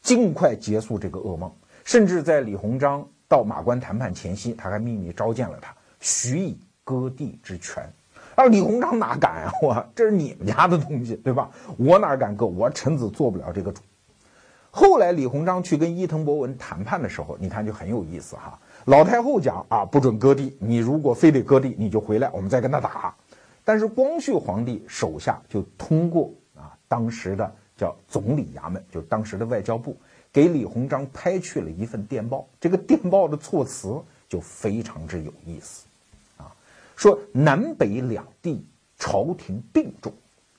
[0.02, 1.52] 尽快结束这个噩梦。
[1.84, 7.84] 甚至在李鸿章到马关谈判前夕，他还秘密召见了他，许以割地之权。
[8.36, 9.52] 啊李鸿章哪敢啊！
[9.62, 11.50] 我这是你们家的东西，对吧？
[11.78, 12.46] 我哪敢割？
[12.46, 13.82] 我臣子做不了这个主。
[14.72, 18.60] 后来李鸿章去跟伊藤博文谈判的时候，你看就很有意思哈。
[18.86, 23.14] 老太后讲啊，不准割地，你如果非得割地，你就回来，我们再跟他打。
[23.64, 29.96] 但是光绪皇帝手下就通过啊，当时的叫总理衙门，就是当时的外交部，
[30.32, 32.48] 给李鸿章拍去了一份电报。
[32.60, 35.86] 这个电报的措辞就非常之有意思，
[36.96, 38.66] 说南北两地
[38.98, 40.14] 朝廷并重。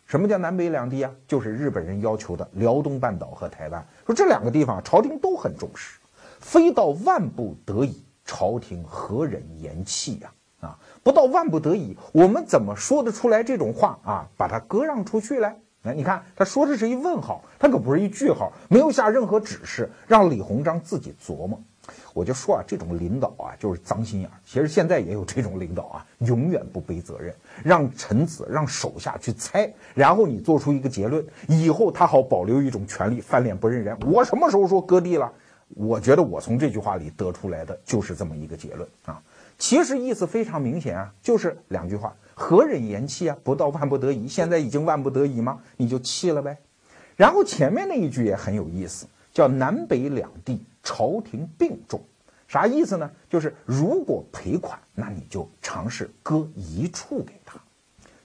[0.06, 1.10] 什么叫南北两地啊？
[1.26, 3.86] 就是日本人要求的辽东半岛和台湾。
[4.06, 5.98] 说这两个地方朝廷都很重视，
[6.38, 10.32] 非到万不得已，朝廷何忍言弃呀？
[10.60, 14.28] 啊，不到万不得已，我们怎么说得出来这种话啊？
[14.36, 15.56] 把它割让出去来？
[15.82, 21.60] 哎，你看他说的是一问号，他可不是一句号，没有下任何指示，让李鸿章自己琢磨。
[22.14, 24.32] 我就说啊，这种领导啊，就是脏心眼儿。
[24.46, 33.98] 其实现在也有这种领导啊，永远不背责任，让臣子、让手下去猜，然后你做出一个结论，以后他好保留一种权利，翻脸不认人。
[34.06, 35.30] 我什么时候说割地了？
[35.74, 39.20] 我觉得我从这句话里得出来的就是这么一个结论啊。
[39.58, 42.14] 其实意思非常明显啊，就是两句话。
[42.34, 43.36] 何忍言弃啊？
[43.42, 45.60] 不到万不得已，现在已经万不得已吗？
[45.76, 46.58] 你就弃了呗。
[47.16, 52.00] 然后前面那一句也很有意思，叫南北两地朝廷并重，
[52.46, 53.10] 啥意思呢？
[53.28, 57.58] 就是如果赔款，那你就尝试割一处给他。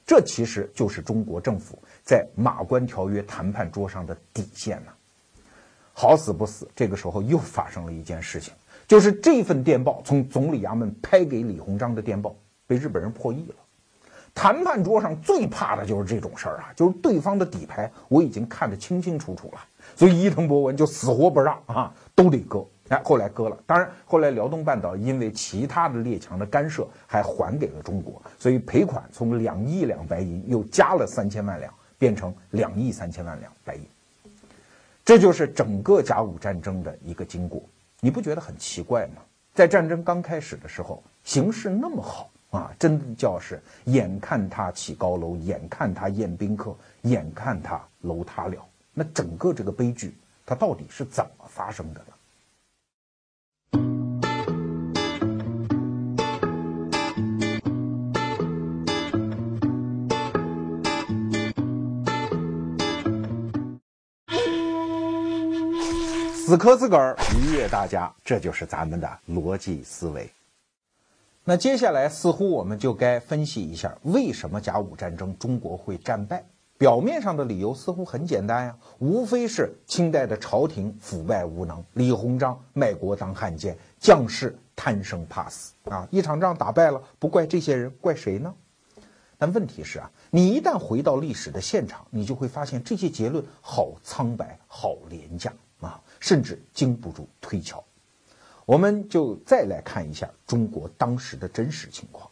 [0.06, 4.92] 这其实就是中国政府在马关条约谈判桌上的底线呢。
[5.94, 8.54] 好死不死，这个时候又发生了一件事情，
[8.88, 13.56] 就是这份电报从总理衙门拍给李鸿章的电报被日本人破译了。
[14.34, 19.60] 谈判桌上最怕的就是这种事儿啊，就是对方的底牌我已经看得清清楚楚了，
[19.96, 22.66] 所以伊藤博文就死活不让啊，都得割。
[22.90, 33.82] 哎，后来割了，当然后来辽东半岛因为其他的列强的干涉，还还给了中国，所以赔款从两亿两白银又加了三千万两，变成两亿三千万两白银。
[35.06, 37.62] 这就是整个甲午战争的一个经过，
[38.02, 39.22] 你不觉得很奇怪吗？
[39.54, 42.30] 在战争刚开始的时候，形势那么好。
[42.50, 48.66] 啊，真的叫是眼看他起高楼，眼看他宴宾客，眼看他楼塌了。
[48.92, 51.24] 那整个这个悲剧，它到底是怎
[51.60, 52.14] 发生的呢？
[66.34, 70.32] 死磕自个儿，愉悦大家，这就是咱们的逻辑思维。
[71.44, 76.46] 那接下来似乎我们就该分析一下，为什么甲午战争中国会战败？
[76.80, 86.08] 表面上的理由似乎很简单呀，无非是清代的朝廷腐败无能，李鸿章卖国当汉奸，将士贪生怕死啊！
[86.10, 88.56] 一场仗打败了，不怪这些人，怪谁呢？
[89.38, 97.84] 但问题是啊，你一旦回到历史的现场，你就会发现这些结论好苍白，好廉价啊，甚至经不住推敲。
[98.66, 102.32] 我们就再来看一下中国当时的真实情况。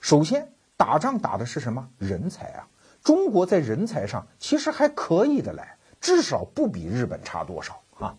[0.00, 2.68] 首先，打仗打的是什么人才啊？
[3.08, 8.14] 中国在人才上其实还可以的来，至少不比日本差多少啊。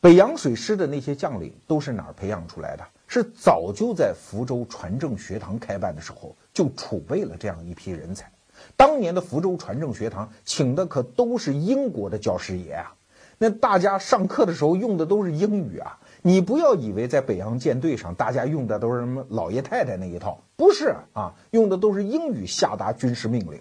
[0.00, 2.84] 北洋水师的那些将领都是哪儿培养出来的？
[3.06, 8.28] 是早就在福州船政学堂开办的时候就储备了这样一批人才。
[8.76, 12.96] 当年的福州船政学堂请的可都是英国的教师爷啊，
[13.38, 16.00] 那大家上课的时候用的都是英语啊。
[16.22, 23.60] 你不要以为在北洋舰队上，大家用的都是什么老爷太太那一套，不是啊，用的都是英语下达军事命令。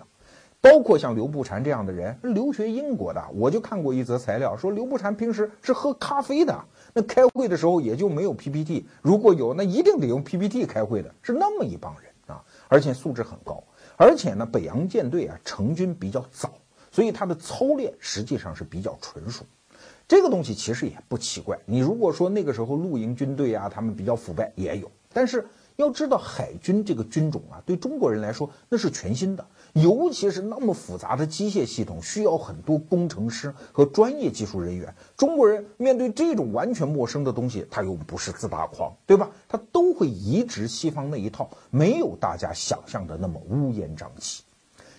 [0.59, 6.59] 包括像刘步蟾这样的人，留学英国的，我就看过一则材料，说刘步蟾平时是喝咖啡的，
[6.93, 13.63] 那开会的时候也就没有 PPT，如果有，那一定得用 PPT 开会的，是那么一帮人啊，而且素质很高，
[13.95, 16.51] 而且呢，北洋舰队啊成军比较早，
[16.91, 19.45] 所以他的操练实际上是比较纯熟。
[20.07, 21.57] 这个东西其实也不奇怪。
[21.65, 24.89] 你如果说那个时候露营军队啊，他们比较腐败也有。
[25.13, 29.45] 但是要知道，海军这个军种啊，对中国人来说那是全新的，
[29.81, 34.93] 尤其是那么复杂的机械系统，需要很多工程师和专业技术人员。
[35.15, 39.29] 中国人面对这种完全陌生的东西，他又不是自大狂，对吧？
[39.47, 44.43] 他都会移植西方那一套，没有大家想象的那么乌烟瘴气。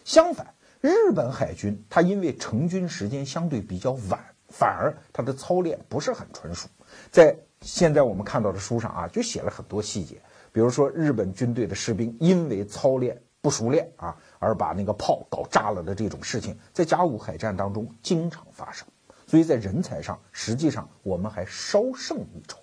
[0.04, 4.18] 相反，日本海军它因为成军时间相对比较晚。
[4.50, 6.66] 反而他的操练不是很纯熟，
[7.10, 10.16] 在现在我们看到的书上啊，就写了很多细节，
[10.52, 18.86] 比如说日本军队的士兵因为操练不熟练啊，而把那个炮搞炸了的这种事情，在甲午海战当中经常发生。
[19.26, 22.58] 所以在人才上，实际上我们还稍胜一筹。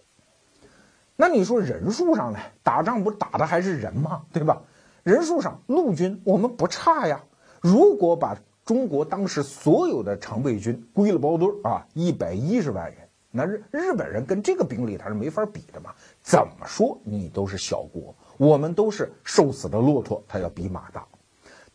[1.16, 2.40] 那你说人数上呢？
[2.64, 4.24] 打仗不打的还是人吗？
[4.34, 4.64] 对吧？
[5.04, 7.24] 人数上，陆军我们不差呀。
[7.62, 12.98] 如果把中国当时所有的常备军归了包堆儿啊，一百一十万人，
[13.30, 15.92] 那日日本人跟这个兵力他是没法比的嘛。
[16.24, 21.06] 怎么说你都是小国，我们都是瘦死的骆驼，他要比马大。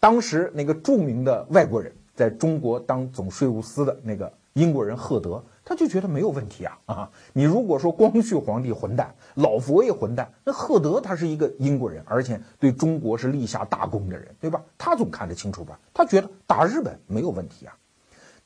[0.00, 7.10] 当时那个著名的外国人在中国当总税务司的那个英国人赫德，他就觉得没有问题啊啊！
[7.34, 14.60] 你如果说光绪皇帝混蛋，老佛爷混蛋，那赫德他是一个英国人，而且对中国是立下大功的人，对吧？
[14.76, 15.78] 他总看得清楚吧？
[15.92, 17.76] 他觉得打日本没有问题啊。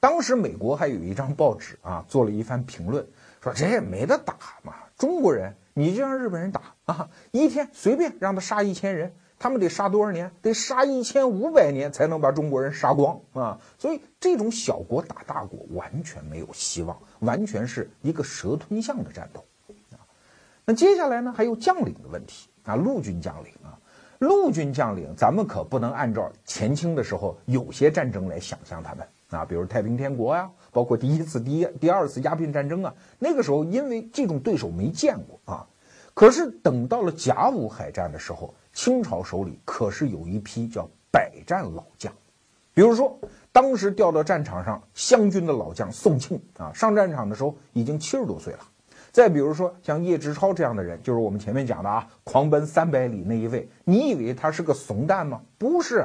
[0.01, 3.07] 当时美国还有一张报纸啊，做了一番评论，
[3.41, 9.15] 说这也没得打嘛，中国人你就让日本人打啊，一天随便让他杀一千人。
[9.39, 10.31] 他们得杀多少年？
[10.41, 13.61] 得杀一千五百年才能把中国人杀光啊！
[13.79, 19.45] 所以这种小国打大国完全没有希望，完全是一个蛇吞象的战斗
[19.93, 20.01] 啊！
[20.65, 21.35] 那接下来呢？
[21.37, 23.79] 还有将领的问题啊，陆军将领啊，
[24.19, 35.67] 陆军将领，咱们可不能按照前清的时候有些战争来想象他们啊，比如太平天国呀，包括第一次、第一、第二次鸦片战争啊，那个时候因为这种对手没见过啊，
[36.15, 38.55] 可是等到了甲午海战的时候。
[38.77, 42.13] 清朝手里可是有一批叫百战老将，
[42.75, 43.17] 比如说
[43.53, 48.59] 当时调到战场上湘军的老将宋庆啊，上战场的时候已经七十多岁了。
[49.13, 55.41] 再比如说像叶志超这样的人，就是我们前面讲的啊，狂奔三百里那一位，你以为他是个怂蛋吗？
[55.57, 56.05] 不是，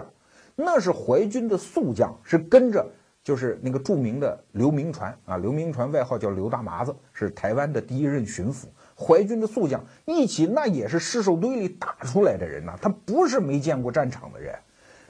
[0.55, 2.87] 那是淮军的宿将，是跟着
[3.23, 8.65] 就是那个著名的刘铭传啊，刘铭传外号叫刘大麻子，是台湾的第一任巡抚。
[8.99, 14.53] 淮军的宿将一起，那也是尸首堆里打出来的人呐，他不是没见过战场的人。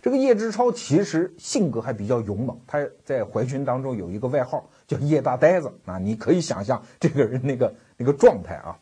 [0.02, 8.78] 这个叶志超其实性格还比较勇猛，他在淮军当中有一个外号叫叶大呆子啊，你可以想象这个人那个那个状态啊。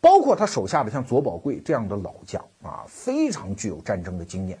[0.00, 4.58] 包括他手下的像左宝贵这样的老将啊，非常具有战争的经验，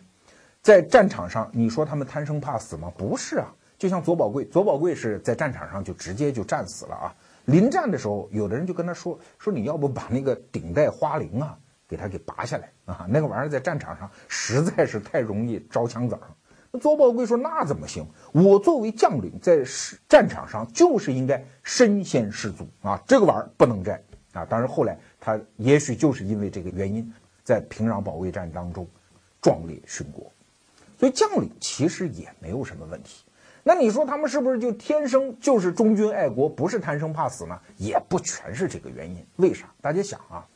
[0.60, 2.92] 在战场上你说他们贪生怕死吗？
[2.98, 3.48] 不是啊，
[3.78, 7.14] 就像左宝贵，左宝贵是在战场上就直接就战死了啊。
[7.50, 13.06] 临战的时候，有的人就跟他说：“说你要不把那个顶戴花翎啊，给他给拔下来啊？
[13.08, 16.22] 那个玩意儿在战场上实在是太容易招枪子儿。”
[16.72, 18.06] 那左宝贵说：“那怎么行？
[18.32, 19.64] 我作为将领，在
[20.08, 23.02] 战场上就是应该身先士卒啊！
[23.06, 24.00] 这个玩意儿不能摘
[24.32, 28.86] 啊！”当然后来他也许就是因为这个原因，在平壤保卫战当中
[29.40, 30.30] 壮烈殉国。
[30.96, 33.24] 所以将领其实也没有什么问题。
[33.62, 37.58] 那你说他们是不是就天生就是忠君爱国，不是贪生怕死呢？
[37.76, 39.24] 也不全是这个原因。
[39.36, 39.70] 为啥？
[39.82, 40.46] 大家想啊，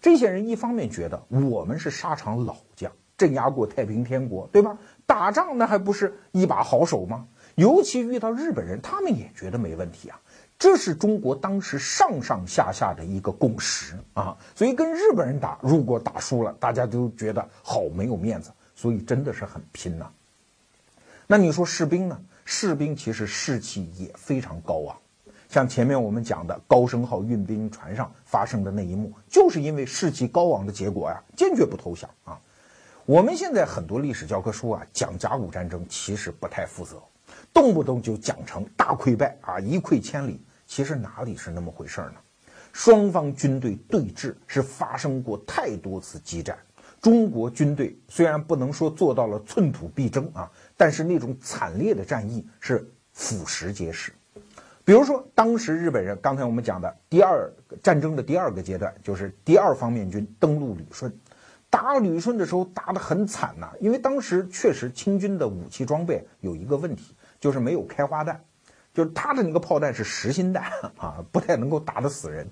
[0.00, 4.78] 这些人一方面觉得我们是沙场老将，镇压过太平天国，对吧？
[5.06, 7.26] 打仗那还不是一把好手吗？
[7.56, 10.18] 尤其遇到日本人，他们也觉得没问题啊。
[10.56, 14.36] 这是中国当时上上下下的一个共识啊。
[14.54, 20.08] 所以跟日本人打，如果打输了，大家都觉得好没有面子，所以真的是很拼呐。
[21.26, 22.18] 那你说士兵呢？
[22.44, 24.96] 士兵其实士气也非常高昂，
[25.48, 32.40] 像前面我们讲的高升号运兵船上发生的那一幕，就是因为士气高昂的结果呀，坚决不投降啊。
[33.04, 37.02] 我们现在很多历史教科书啊讲甲午战争，其实不太负责，
[37.52, 42.14] 动不动就讲成大溃败啊，一溃千里，其实哪里是那么回事呢？
[42.72, 46.56] 双方军队对峙是发生过太多次激战，
[47.00, 50.50] 中国军队虽然不能说做到了寸土必争啊。
[50.82, 54.12] 但是那种惨烈的战役是俯拾皆是，
[54.84, 57.48] 比如说当时日本人，刚才我们讲的第二
[57.80, 61.16] 战争的第二个阶段，就是第二方面军登陆旅顺，
[61.70, 68.42] 打旅顺的时候打得很惨呐，因为当时确实清军的武器装备有一个问题，就是没有开花弹，
[68.92, 70.64] 就是他的那个炮弹是实心弹
[70.96, 72.44] 啊，不太能够打得死人，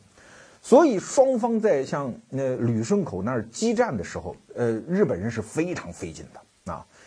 [0.63, 6.41] 所以双方在像那旅顺口那儿激战的时候，呃，日本人是非常费劲的。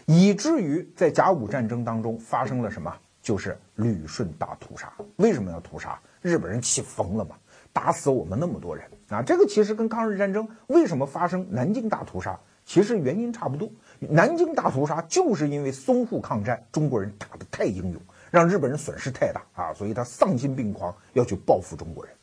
[0.06, 2.94] 以至于在甲午战争当中发生了什么？
[3.22, 4.92] 就是旅顺大屠杀。
[5.16, 5.98] 为什么要屠杀？
[6.22, 7.38] 日本人气疯了嘛，
[7.72, 9.22] 打死我们那么多人啊！
[9.22, 13.70] 这个其实跟抗日战争为什么发生南京大屠杀，其实原因差不多。
[14.00, 22.14] 南京大屠杀就是因为淞沪抗战中国人打得太英勇，让日本人损失太大啊，所以他丧心病狂要去报复中国人。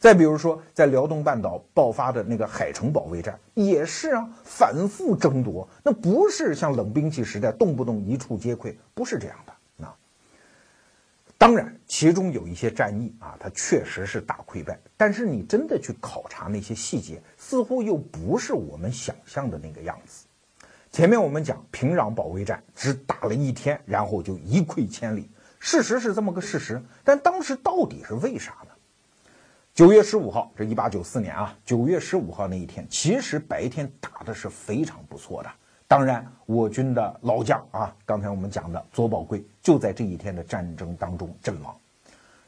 [0.00, 9.52] 再比如说，在辽东半岛爆发的那个海城保卫战，也是啊，反复争夺，那不是像冷兵器时代动不动一触皆溃，不是这样的。
[9.52, 9.94] 啊
[11.36, 20.26] 当然，其中有一些战役啊，它确实是大溃败，但是你真的去考察那些细节，似乎又不是我们想象的那个样子。
[20.90, 28.56] 前面我们讲平壤保卫战只打了一天，然后就一溃千里，事实是这么个事实，但当时到底是为啥？
[29.80, 35.48] 九月十五号，这一八九四年啊，九月十五号那一天，其实白天打的是非常不错的。
[35.88, 41.74] 当然，我军的老将啊，刚才我们讲的左宝贵就在这一天的战争当中阵亡。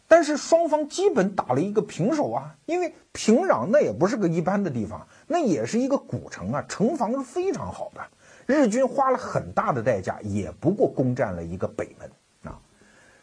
[0.06, 8.02] 但是双方基本打了一个平手啊，因为平壤那也不是个一般的地方，那也是一个古城啊，城防是非常好的。
[8.44, 12.10] 日军花了很大的代价，也不过攻占了一个北门
[12.52, 12.60] 啊。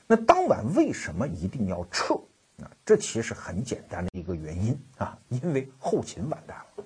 [0.07, 2.19] 那当晚为什么一定要撤？
[2.61, 6.83] 啊，这其实很简单的一个原因啊，因为后勤完蛋了。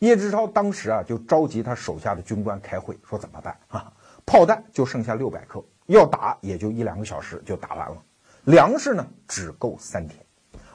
[0.00, 3.92] 叶志超当时啊就召集他手下的军官开会，说怎么办啊？
[4.24, 7.96] 炮弹就剩下六百克，要打也就一两个小时就打完了，
[8.44, 10.24] 粮食呢只够三天，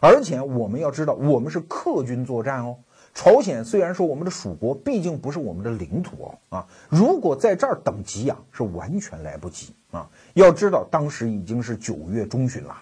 [0.02, 2.78] 而且我们要知道，我们是客军作战哦。
[3.14, 6.16] 朝鲜虽然说我们的属国，毕竟不是我们的领土
[6.50, 6.68] 哦啊！
[6.90, 10.10] 如果在这儿等给养，是完全来不及啊！
[10.34, 12.76] 要知道，当时已经是九月中旬了，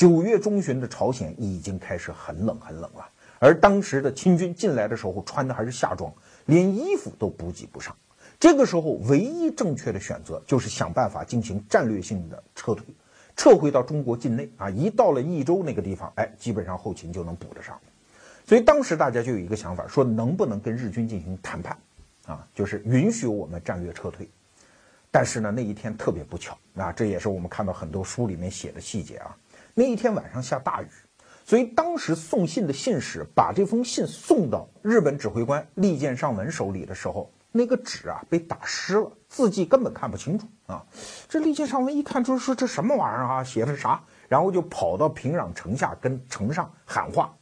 [0.00, 3.06] 九月中旬的朝鲜已经开始很冷很冷了。
[3.38, 6.10] 而当时的清军进来的时候，穿的还是夏装，
[6.46, 7.94] 连衣服都补给不上。
[8.38, 12.82] 这个时候，唯一正确的选择就是想办法进行战略性的撤退，
[13.36, 14.70] 撤回到中国境内啊！
[14.70, 17.78] 一到了益州那个地方，哎，基本上后勤就能补得上。
[18.46, 21.76] 所以当时大家就有一个想法，说能不能跟日军进行谈判，
[22.24, 24.26] 啊，就是允许我们战略撤退。
[25.10, 29.36] 但是呢，那一天特别不巧，啊，这也是我们看到很多书里面写的细节啊。
[29.80, 30.88] 那一天晚上下大雨，
[31.42, 40.84] 所以当时送信的信使把这封信送到日本指挥官利剑上文手里的时候，那个纸啊被打湿了，字迹根本看不清楚啊。
[41.30, 44.02] 这利剑上文一看，就是说这什么玩意儿啊，写的啥？
[44.28, 47.34] 然后就跑到平壤城下跟城上喊话。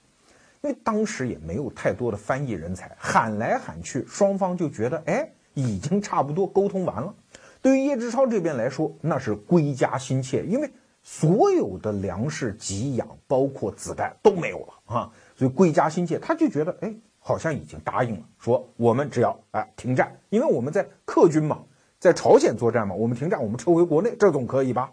[0.61, 7.13] 因为当时也没有太多的翻译人才，喊来喊去，双方就觉得，哎，已经差不多沟通完了。
[7.61, 10.71] 对于叶志超这边来说，那是归家心切，因为
[11.11, 21.61] 所有的粮食、给养，包括子弹都没有了啊，所以归家心切，他就觉得，哎，好像已经答应了，说我们只要哎停战，因为我们在客军嘛，
[21.99, 24.93] 在朝鲜作战嘛，我们停战，我们撤回国内，这总可以吧？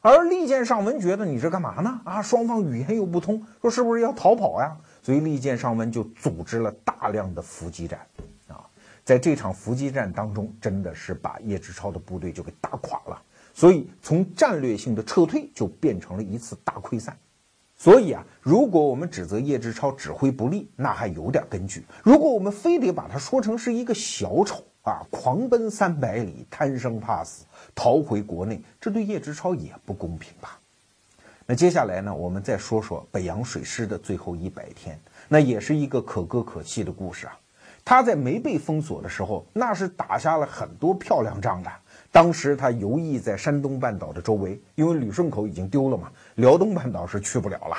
[0.00, 2.00] 而利剑上文觉得你这干嘛呢？
[2.04, 4.76] 啊，双方语言又不通，说是不是要逃跑呀？
[5.02, 7.98] 所以利剑上文就组织了大量的伏击战，
[8.46, 8.64] 啊，
[9.04, 13.22] 在这场伏击战当中，真的是把叶志超的部队就给打垮了。
[13.54, 17.16] 所以从战略性的撤退就变成了一次大溃散。
[17.76, 27.44] 所以啊，如果我们指责叶志超指挥不力，那还有点根据；如果我们非得把他说成是一个小丑啊，狂奔三百里，贪生怕死。
[27.74, 30.60] 逃回国内，这对叶志超也不公平吧？
[31.44, 34.96] 那接下来呢，我们再说说北洋水师的最后一百天，
[35.26, 37.36] 那也是一个可歌可泣的故事啊。
[37.84, 41.70] 他在没被封锁的时候，那是打下了很多漂亮仗的。
[42.12, 47.76] 当时他游弋在山东半岛的周围，因为旅顺口已经丢了嘛，辽东半岛是去不了了。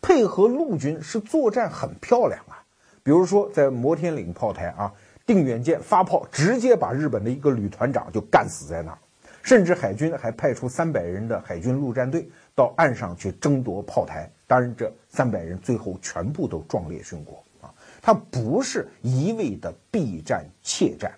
[0.00, 2.62] 配合陆军是作战很漂亮啊，
[3.02, 4.92] 比如说在摩天岭炮台啊，
[5.26, 8.98] 定远舰发炮，直接把日本的一个旅团长就干死在那儿。
[9.42, 17.74] 甚至海军还派出三百人的海军陆战队到岸上去争夺炮台，当然这三百人最后全部都壮烈殉国啊！
[18.00, 21.12] 他不是一味的避战怯战，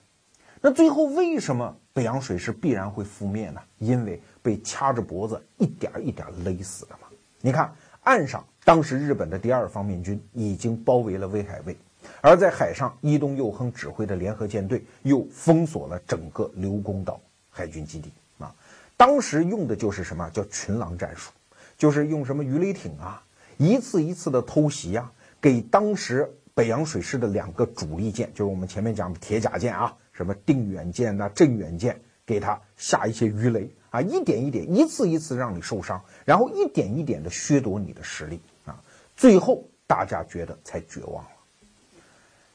[0.63, 3.61] 那最后为什么北洋水师必然会覆灭呢？
[3.79, 7.07] 因为被掐着脖子一点一点勒死的嘛！
[7.41, 7.73] 你看
[8.03, 11.77] 岸上，当时日本的第二方面军已经包围了威海卫，
[12.21, 17.21] 而在海上，伊东佑亨指挥的联合舰队又封锁了整个刘公岛。
[17.49, 18.53] 海军基地啊，
[18.97, 21.31] 当时用的就是什么叫群狼战术，
[21.79, 23.23] 就是用什么鱼雷艇啊，
[23.57, 38.81] 一次一次的偷袭啊，给当时北洋水师的两个主力舰，就是我们前面讲的铁甲舰啊，什么定远舰呐、镇远舰，给他下一些鱼雷啊，一点一点，一次一次让你受伤，然后一点一点的削夺你的实力啊，
[39.15, 41.31] 最后大家觉得才绝望了。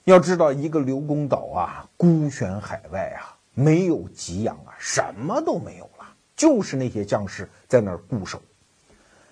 [0.06, 3.36] 要知道，一个刘公岛啊，孤悬海外啊。
[3.56, 8.42] 没有给养啊，什么都没有了，就是那些将士在那儿固守。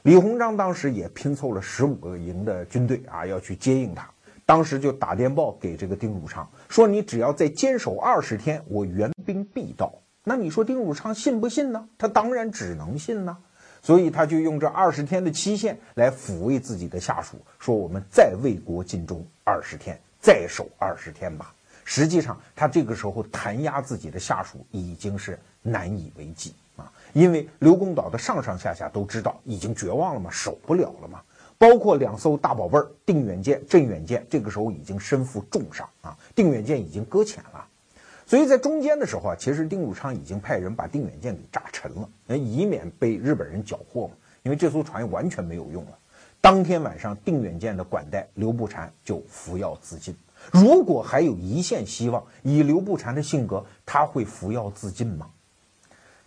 [0.02, 4.12] 李鸿章当时也拼凑了十五个营的军队啊，要去接应他。
[4.48, 9.94] 当时就打电报给这个丁汝昌，说你只要再坚守二十天，我援兵必到。
[10.24, 11.90] 那你说丁汝昌信不信呢？
[11.98, 13.38] 他当然只能信呢。
[13.82, 21.54] 所以他就用这二十天的期限来抚慰自己的下属，说我们再为国尽忠二十天，再守二十天吧。
[21.84, 26.90] 实际上，他这个时候弹压自己的下属已经是难以为继啊！
[27.12, 31.22] 因为刘公岛的上上下下都知道已经绝望了嘛，守不了了嘛。
[31.58, 37.68] 包括两艘大宝贝儿定远舰、镇远舰，这个时候已经身负重伤啊，定远舰已经搁浅了。
[38.26, 44.14] 所以在中间的时候啊，其实丁汝昌已经派人把定远舰给炸沉了，那以免被日本人缴获嘛。
[44.44, 45.98] 因为这艘船完全没有用了。
[46.40, 50.16] 当天晚上，定远舰的管带刘步蟾就服药自尽。
[50.52, 55.28] 如果还有一线希望，以刘步蟾的性格，他会服药自尽吗？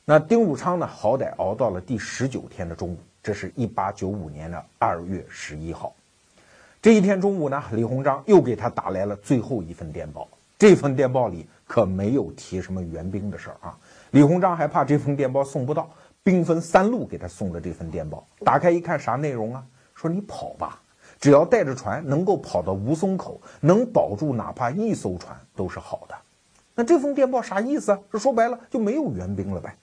[0.05, 0.87] 那丁汝昌呢？
[0.87, 5.95] 好歹熬到了第十九天的中午，这是一八九五年的二月十一号。
[6.83, 10.27] 这一天中午呢，李鸿章又给他打来了最后一份电报。
[10.59, 13.79] 这份电报里可没有提什么援兵的事儿啊。
[14.11, 15.89] 李鸿章还怕这封电报送不到，
[16.23, 18.27] 兵分三路给他送的这份电报。
[18.45, 19.65] 打开一看，啥内容啊？
[19.95, 20.81] 说你跑吧，
[21.21, 26.15] 只要带着船能够跑到吴淞口，能保住哪怕一艘船都是好的。
[26.75, 27.99] 那这封电报啥意思啊？
[28.11, 29.77] 这说白了就没有援兵了呗。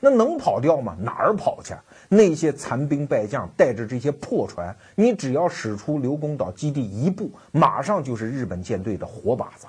[0.00, 0.96] 那能跑掉吗？
[0.98, 1.74] 哪儿跑去？
[2.08, 9.66] 那些残兵败将带着这些破船，你只要驶出刘公岛基地一步，马上就是日本舰队的活靶子。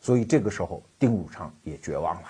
[0.00, 2.28] 所以这个时候，丁汝昌也绝望了，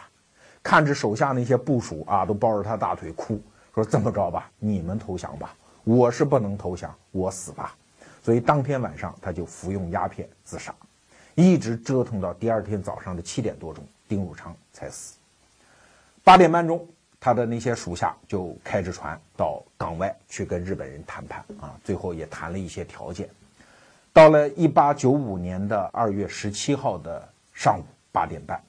[0.62, 3.38] 看着手下那些部属啊，都抱着他大腿哭，
[3.74, 7.76] 说：“这么着吧，你们投降吧，我是不能投降，我死吧。”
[8.24, 10.74] 所以当天晚上他就服用鸦片自杀，
[11.34, 15.16] 一直折腾到第二天早上的七点多钟，丁汝昌才死。
[16.24, 16.84] 八点半钟。
[17.18, 23.28] 他的那些属下就开着船到港外去跟日本人谈判啊，最后也谈了一些条件。
[24.12, 28.60] 到了一八九五年的二月十七号的上午八点半，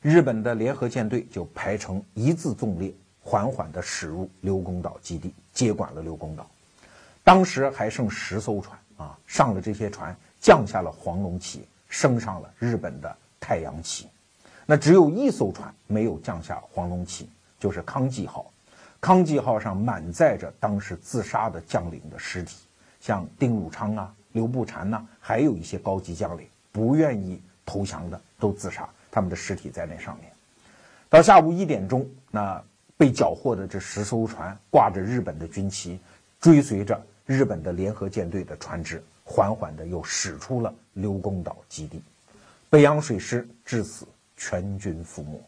[0.00, 6.48] 日本的联合舰队就排成一字纵列，缓缓地驶入刘公岛基地，接管了刘公岛。
[7.22, 14.06] 当时还剩十艘船啊，上了这些船，降下了黄龙旗，升上了日本的太阳旗。
[14.64, 17.28] 那只有一艘船没有降下黄龙旗。
[17.60, 18.50] 就是康济号，
[19.00, 22.56] 康济号上满载着当时自杀的将领的尸体，
[23.00, 30.32] 像丁汝昌啊、刘步蟾呐，还有一些高级将领不愿意投降的都自杀，他们的尸体在那上面。
[31.08, 32.62] 到下午一点钟，那
[32.96, 36.00] 被缴获的这十艘船挂着日本的军旗，
[36.40, 42.02] 追随着日本的联合舰队的船只，缓缓的又驶出了刘公岛基地。
[42.70, 44.06] 北洋水师至此
[44.36, 45.40] 全军覆没。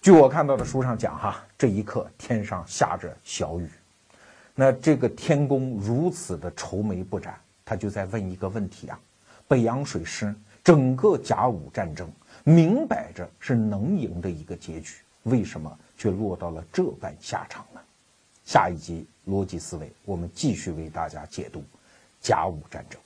[0.00, 3.68] 据我看到的书上讲，哈，这一刻天上下着小雨，
[4.54, 8.98] 那这个天公如此的愁眉不展，他就在问一个问题啊：
[9.46, 10.34] 北洋水师
[10.64, 12.10] 整个甲午战争
[12.44, 14.94] 明摆着是能赢的一个结局，
[15.24, 17.80] 为什么却落到了这般下场呢？
[18.42, 21.62] 下一集逻辑思维，我们继续为大家解读
[22.22, 22.98] 甲午战争。